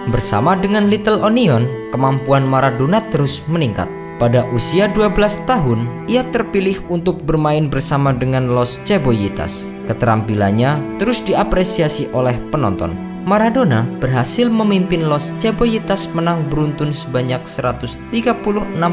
Bersama 0.07 0.55
dengan 0.55 0.87
Little 0.87 1.27
Onion, 1.27 1.67
kemampuan 1.91 2.47
Maradona 2.47 3.03
terus 3.11 3.43
meningkat. 3.51 3.91
Pada 4.17 4.49
usia 4.55 4.89
12 4.89 5.45
tahun, 5.45 6.09
ia 6.09 6.25
terpilih 6.33 6.81
untuk 6.89 7.21
bermain 7.27 7.69
bersama 7.69 8.17
dengan 8.17 8.49
Los 8.49 8.81
Cebollitas. 8.89 9.69
Keterampilannya 9.85 10.97
terus 10.97 11.21
diapresiasi 11.21 12.09
oleh 12.17 12.39
penonton. 12.49 12.97
Maradona 13.27 13.83
berhasil 13.99 14.47
memimpin 14.47 15.11
Los 15.11 15.35
Cebollitas 15.43 16.07
menang 16.15 16.47
beruntun 16.47 16.95
sebanyak 16.95 17.43
136 17.45 18.15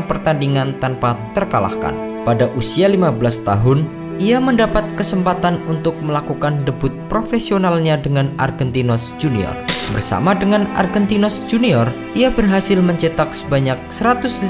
pertandingan 0.10 0.76
tanpa 0.82 1.16
terkalahkan. 1.38 1.94
Pada 2.26 2.50
usia 2.58 2.90
15 2.90 3.48
tahun, 3.48 4.03
ia 4.18 4.42
mendapat 4.42 4.84
kesempatan 4.98 5.62
untuk 5.70 5.98
melakukan 6.02 6.66
debut 6.66 6.92
profesionalnya 7.08 7.98
dengan 7.98 8.34
Argentinos 8.42 9.14
Junior. 9.22 9.54
Bersama 9.94 10.34
dengan 10.34 10.66
Argentinos 10.74 11.44
Junior, 11.46 11.92
ia 12.18 12.34
berhasil 12.34 12.82
mencetak 12.82 13.30
sebanyak 13.36 13.78
115 13.94 14.50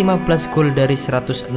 gol 0.56 0.72
dari 0.72 0.96
167 0.96 1.52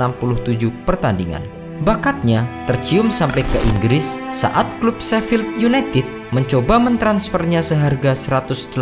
pertandingan. 0.82 1.44
Bakatnya 1.84 2.48
tercium 2.64 3.12
sampai 3.12 3.44
ke 3.44 3.58
Inggris 3.68 4.24
saat 4.32 4.64
klub 4.80 4.96
Sheffield 4.96 5.44
United 5.60 6.08
mencoba 6.32 6.80
mentransfernya 6.80 7.60
seharga 7.60 8.16
180.000 8.16 8.72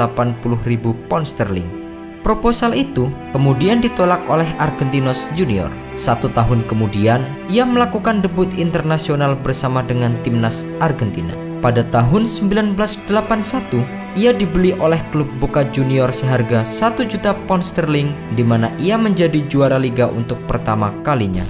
pound 1.11 1.27
sterling. 1.27 1.84
Proposal 2.25 2.73
itu 2.73 3.13
kemudian 3.37 3.85
ditolak 3.85 4.25
oleh 4.33 4.49
Argentinos 4.57 5.29
Junior. 5.37 5.69
Satu 6.01 6.33
tahun 6.33 6.65
kemudian, 6.65 7.21
ia 7.53 7.69
melakukan 7.69 8.25
debut 8.25 8.49
internasional 8.57 9.37
bersama 9.37 9.85
dengan 9.85 10.17
timnas 10.25 10.65
Argentina. 10.81 11.37
Pada 11.61 11.85
tahun 11.85 12.25
1981, 12.25 13.85
ia 14.17 14.33
dibeli 14.33 14.73
oleh 14.81 15.05
klub 15.13 15.29
Boca 15.37 15.69
Junior 15.69 16.09
seharga 16.17 16.65
1 16.65 17.05
juta 17.05 17.37
pound 17.45 17.61
sterling 17.61 18.17
di 18.33 18.41
mana 18.41 18.73
ia 18.81 18.97
menjadi 18.97 19.45
juara 19.45 19.77
liga 19.77 20.09
untuk 20.09 20.41
pertama 20.49 20.97
kalinya. 21.05 21.45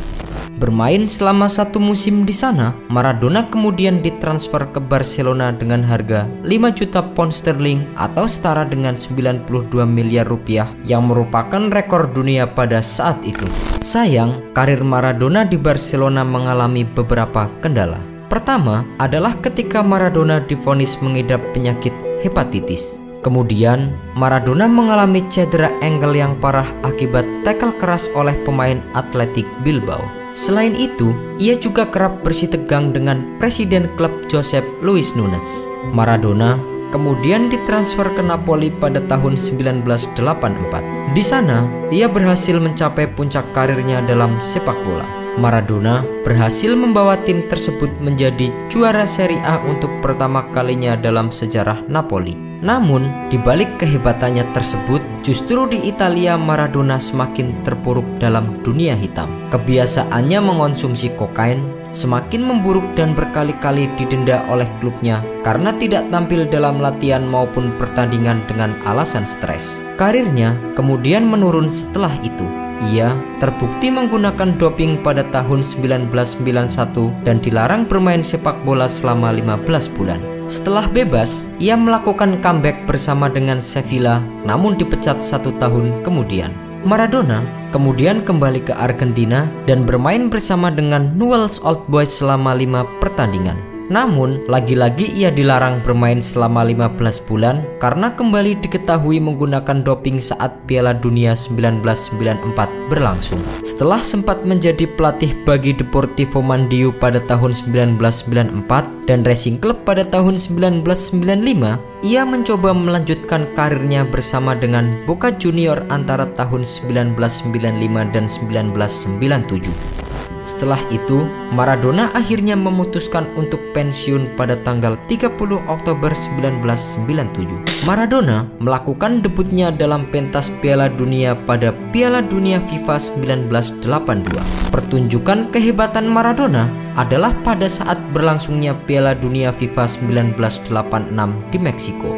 Bermain 0.55 1.03
selama 1.03 1.51
satu 1.51 1.83
musim 1.83 2.23
di 2.23 2.31
sana, 2.31 2.79
Maradona 2.87 3.51
kemudian 3.51 3.99
ditransfer 3.99 4.71
ke 4.71 4.79
Barcelona 4.79 5.51
dengan 5.51 5.83
harga 5.83 6.31
5 6.47 6.79
juta 6.79 7.03
pound 7.03 7.35
sterling 7.35 7.83
atau 7.99 8.31
setara 8.31 8.63
dengan 8.63 8.95
92 8.95 9.83
miliar 9.83 10.31
rupiah 10.31 10.71
yang 10.87 11.11
merupakan 11.11 11.75
rekor 11.75 12.07
dunia 12.07 12.47
pada 12.47 12.79
saat 12.79 13.19
itu. 13.27 13.51
Sayang, 13.83 14.55
karir 14.55 14.87
Maradona 14.87 15.43
di 15.43 15.59
Barcelona 15.59 16.23
mengalami 16.23 16.87
beberapa 16.87 17.51
kendala. 17.59 17.99
Pertama 18.31 18.87
adalah 19.03 19.35
ketika 19.43 19.83
Maradona 19.83 20.39
divonis 20.39 21.03
mengidap 21.03 21.43
penyakit 21.51 21.93
hepatitis. 22.23 23.03
Kemudian, 23.27 23.91
Maradona 24.15 24.71
mengalami 24.71 25.25
cedera 25.33 25.73
ankle 25.83 26.15
yang 26.15 26.39
parah 26.39 26.69
akibat 26.87 27.25
tackle 27.43 27.75
keras 27.81 28.07
oleh 28.15 28.37
pemain 28.45 28.79
Atletik 28.93 29.49
Bilbao. 29.65 30.24
Selain 30.35 30.75
itu, 30.75 31.15
ia 31.39 31.55
juga 31.55 31.87
kerap 31.87 32.27
bersitegang 32.27 32.91
dengan 32.91 33.39
presiden 33.39 33.87
klub 33.95 34.11
Josep 34.27 34.67
Luis 34.83 35.15
Nunes. 35.15 35.47
Maradona 35.95 36.59
kemudian 36.91 37.51
ditransfer 37.51 38.11
ke 38.15 38.23
Napoli 38.23 38.75
pada 38.75 38.99
tahun 39.07 39.39
1984. 39.39 41.15
Di 41.15 41.23
sana, 41.23 41.67
ia 41.95 42.11
berhasil 42.11 42.59
mencapai 42.59 43.15
puncak 43.15 43.47
karirnya 43.55 44.03
dalam 44.03 44.39
sepak 44.43 44.79
bola. 44.83 45.07
Maradona 45.35 46.07
berhasil 46.23 46.75
membawa 46.79 47.19
tim 47.19 47.47
tersebut 47.51 47.91
menjadi 47.99 48.51
juara 48.71 49.03
Serie 49.07 49.43
A 49.43 49.59
untuk 49.67 49.91
pertama 49.99 50.47
kalinya 50.55 50.95
dalam 50.95 51.35
sejarah 51.35 51.83
Napoli. 51.91 52.54
Namun, 52.65 53.29
di 53.29 53.37
balik 53.37 53.77
kehebatannya 53.77 54.49
tersebut, 54.57 55.05
justru 55.21 55.69
di 55.69 55.85
Italia 55.85 56.41
Maradona 56.41 56.97
semakin 56.97 57.61
terpuruk 57.61 58.09
dalam 58.17 58.65
dunia 58.65 58.97
hitam. 58.97 59.29
Kebiasaannya 59.53 60.41
mengonsumsi 60.41 61.13
kokain 61.13 61.61
semakin 61.93 62.43
memburuk 62.43 62.97
dan 62.99 63.13
berkali-kali 63.13 63.87
didenda 64.01 64.43
oleh 64.51 64.67
klubnya 64.83 65.23
karena 65.47 65.71
tidak 65.77 66.09
tampil 66.11 66.49
dalam 66.49 66.83
latihan 66.83 67.23
maupun 67.23 67.71
pertandingan 67.79 68.43
dengan 68.51 68.75
alasan 68.89 69.23
stres. 69.29 69.85
Karirnya 70.01 70.59
kemudian 70.75 71.23
menurun 71.29 71.71
setelah 71.71 72.13
itu. 72.27 72.64
Ia 72.93 73.17
terbukti 73.41 73.89
menggunakan 73.89 74.57
doping 74.61 75.01
pada 75.01 75.25
tahun 75.33 75.65
1991 75.65 77.25
dan 77.25 77.41
dilarang 77.41 77.89
bermain 77.89 78.21
sepak 78.21 78.61
bola 78.67 78.85
selama 78.91 79.33
15 79.33 79.97
bulan. 79.97 80.21
Setelah 80.45 80.85
bebas, 80.93 81.49
ia 81.57 81.73
melakukan 81.73 82.37
comeback 82.45 82.85
bersama 82.85 83.33
dengan 83.33 83.65
Sevilla 83.65 84.21
namun 84.45 84.77
dipecat 84.77 85.25
satu 85.25 85.57
tahun 85.57 86.05
kemudian. 86.05 86.53
Maradona 86.85 87.41
kemudian 87.73 88.21
kembali 88.21 88.69
ke 88.69 88.77
Argentina 88.77 89.49
dan 89.65 89.89
bermain 89.89 90.29
bersama 90.29 90.69
dengan 90.69 91.17
Newell's 91.17 91.57
Old 91.65 91.89
Boys 91.89 92.13
selama 92.13 92.53
lima 92.53 92.85
pertandingan. 93.01 93.74
Namun, 93.93 94.41
lagi-lagi 94.49 95.13
ia 95.13 95.29
dilarang 95.29 95.85
bermain 95.85 96.25
selama 96.25 96.65
15 96.65 97.29
bulan 97.29 97.69
karena 97.85 98.17
kembali 98.17 98.57
diketahui 98.65 99.21
menggunakan 99.21 99.85
doping 99.85 100.25
saat 100.25 100.57
Piala 100.65 100.97
Dunia 100.97 101.37
1994 101.37 102.89
berlangsung. 102.89 103.45
Setelah 103.61 104.01
sempat 104.01 104.41
menjadi 104.49 104.89
pelatih 104.89 105.37
bagi 105.45 105.77
Deportivo 105.77 106.41
Mandiu 106.41 106.97
pada 106.97 107.21
tahun 107.21 107.53
1994 107.53 109.05
dan 109.05 109.21
Racing 109.21 109.61
Club 109.61 109.85
pada 109.85 110.09
tahun 110.09 110.41
1995, 110.41 111.77
ia 112.05 112.25
mencoba 112.25 112.73
melanjutkan 112.73 113.45
karirnya 113.53 114.09
bersama 114.09 114.57
dengan 114.57 114.97
Boca 115.05 115.29
Junior 115.29 115.85
antara 115.93 116.25
tahun 116.33 116.65
1995 116.65 118.17
dan 118.17 118.25
1997. 118.33 120.34
Setelah 120.45 120.81
itu, 120.93 121.25
Maradona 121.57 122.13
akhirnya 122.13 122.53
memutuskan 122.53 123.25
untuk 123.35 123.61
pensiun 123.73 124.37
pada 124.37 124.61
tanggal 124.61 125.01
30 125.09 125.33
Oktober 125.65 126.13
1997. 126.13 127.85
Maradona 127.89 128.45
melakukan 128.61 129.25
debutnya 129.25 129.73
dalam 129.73 130.05
pentas 130.13 130.53
Piala 130.61 130.93
Dunia 130.93 131.33
pada 131.49 131.73
Piala 131.93 132.21
Dunia 132.21 132.61
FIFA 132.61 133.01
1982. 133.01 134.69
Pertunjukan 134.69 135.49
kehebatan 135.49 136.05
Maradona 136.13 136.69
adalah 136.95 137.33
pada 137.41 137.65
saat 137.67 137.97
berlangsungnya 138.13 138.77
Piala 138.85 139.17
Dunia 139.17 139.49
FIFA 139.49 139.89
1986 139.89 141.53
di 141.53 141.59
Meksiko. 141.59 142.11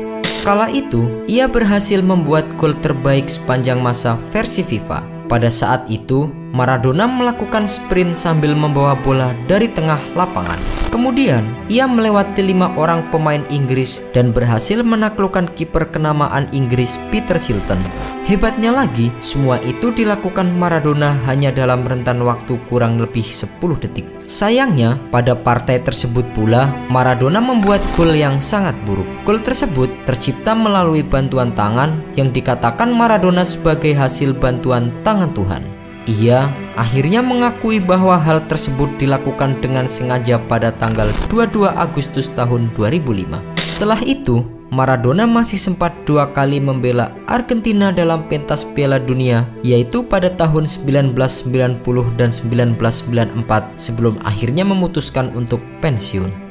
Kala 0.43 0.71
itu, 0.71 1.27
ia 1.27 1.51
berhasil 1.51 1.99
membuat 2.03 2.47
gol 2.55 2.75
terbaik 2.79 3.27
sepanjang 3.27 3.83
masa 3.83 4.15
versi 4.31 4.63
FIFA. 4.63 5.03
Pada 5.27 5.51
saat 5.51 5.91
itu, 5.91 6.31
Maradona 6.57 7.05
melakukan 7.05 7.69
sprint 7.69 8.17
sambil 8.17 8.57
membawa 8.57 8.97
bola 8.97 9.37
dari 9.45 9.69
tengah 9.69 10.01
lapangan. 10.17 10.57
Kemudian, 10.89 11.45
ia 11.69 11.85
melewati 11.85 12.41
lima 12.41 12.73
orang 12.81 13.05
pemain 13.13 13.45
Inggris 13.53 14.01
dan 14.17 14.33
berhasil 14.33 14.81
menaklukkan 14.81 15.53
kiper 15.53 15.93
kenamaan 15.93 16.49
Inggris 16.57 16.97
Peter 17.13 17.37
Shilton. 17.37 17.77
Hebatnya 18.25 18.73
lagi, 18.73 19.13
semua 19.21 19.61
itu 19.61 19.93
dilakukan 19.93 20.49
Maradona 20.57 21.13
hanya 21.29 21.53
dalam 21.53 21.85
rentan 21.85 22.25
waktu 22.25 22.57
kurang 22.73 22.97
lebih 23.05 23.29
10 23.29 23.77
detik. 23.77 24.09
Sayangnya, 24.25 24.97
pada 25.13 25.37
partai 25.37 25.85
tersebut 25.85 26.25
pula, 26.33 26.73
Maradona 26.89 27.45
membuat 27.45 27.85
gol 28.01 28.17
yang 28.17 28.41
sangat 28.41 28.73
buruk. 28.89 29.07
Gol 29.29 29.45
tersebut 29.45 29.93
tercipta 30.09 30.57
melalui 30.57 31.05
bantuan 31.05 31.53
tangan 31.53 32.01
yang 32.17 32.33
dikatakan 32.33 32.89
Maradona 32.89 33.45
sebagai 33.45 33.93
hasil 33.93 34.33
bantuan 34.33 34.89
tangan 35.05 35.37
Tuhan. 35.37 35.76
Ia 36.07 36.55
akhirnya 36.79 37.19
mengakui 37.19 37.83
bahwa 37.83 38.15
hal 38.15 38.47
tersebut 38.47 38.95
dilakukan 38.95 39.59
dengan 39.59 39.91
sengaja 39.91 40.39
pada 40.39 40.71
tanggal 40.71 41.11
22 41.27 41.67
Agustus 41.67 42.31
tahun 42.39 42.71
2005. 42.79 43.43
Setelah 43.67 43.99
itu, 44.07 44.47
Maradona 44.71 45.27
masih 45.27 45.59
sempat 45.59 45.95
dua 46.07 46.31
kali 46.31 46.63
membela 46.63 47.15
Argentina 47.27 47.91
dalam 47.95 48.27
pentas 48.31 48.63
Piala 48.63 49.03
Dunia, 49.03 49.47
yaitu 49.67 50.07
pada 50.07 50.31
tahun 50.31 50.67
1990 50.71 51.83
dan 52.19 52.31
1994 52.31 53.79
sebelum 53.79 54.15
akhirnya 54.23 54.63
memutuskan 54.67 55.35
untuk 55.35 55.63
pensiun. 55.83 56.46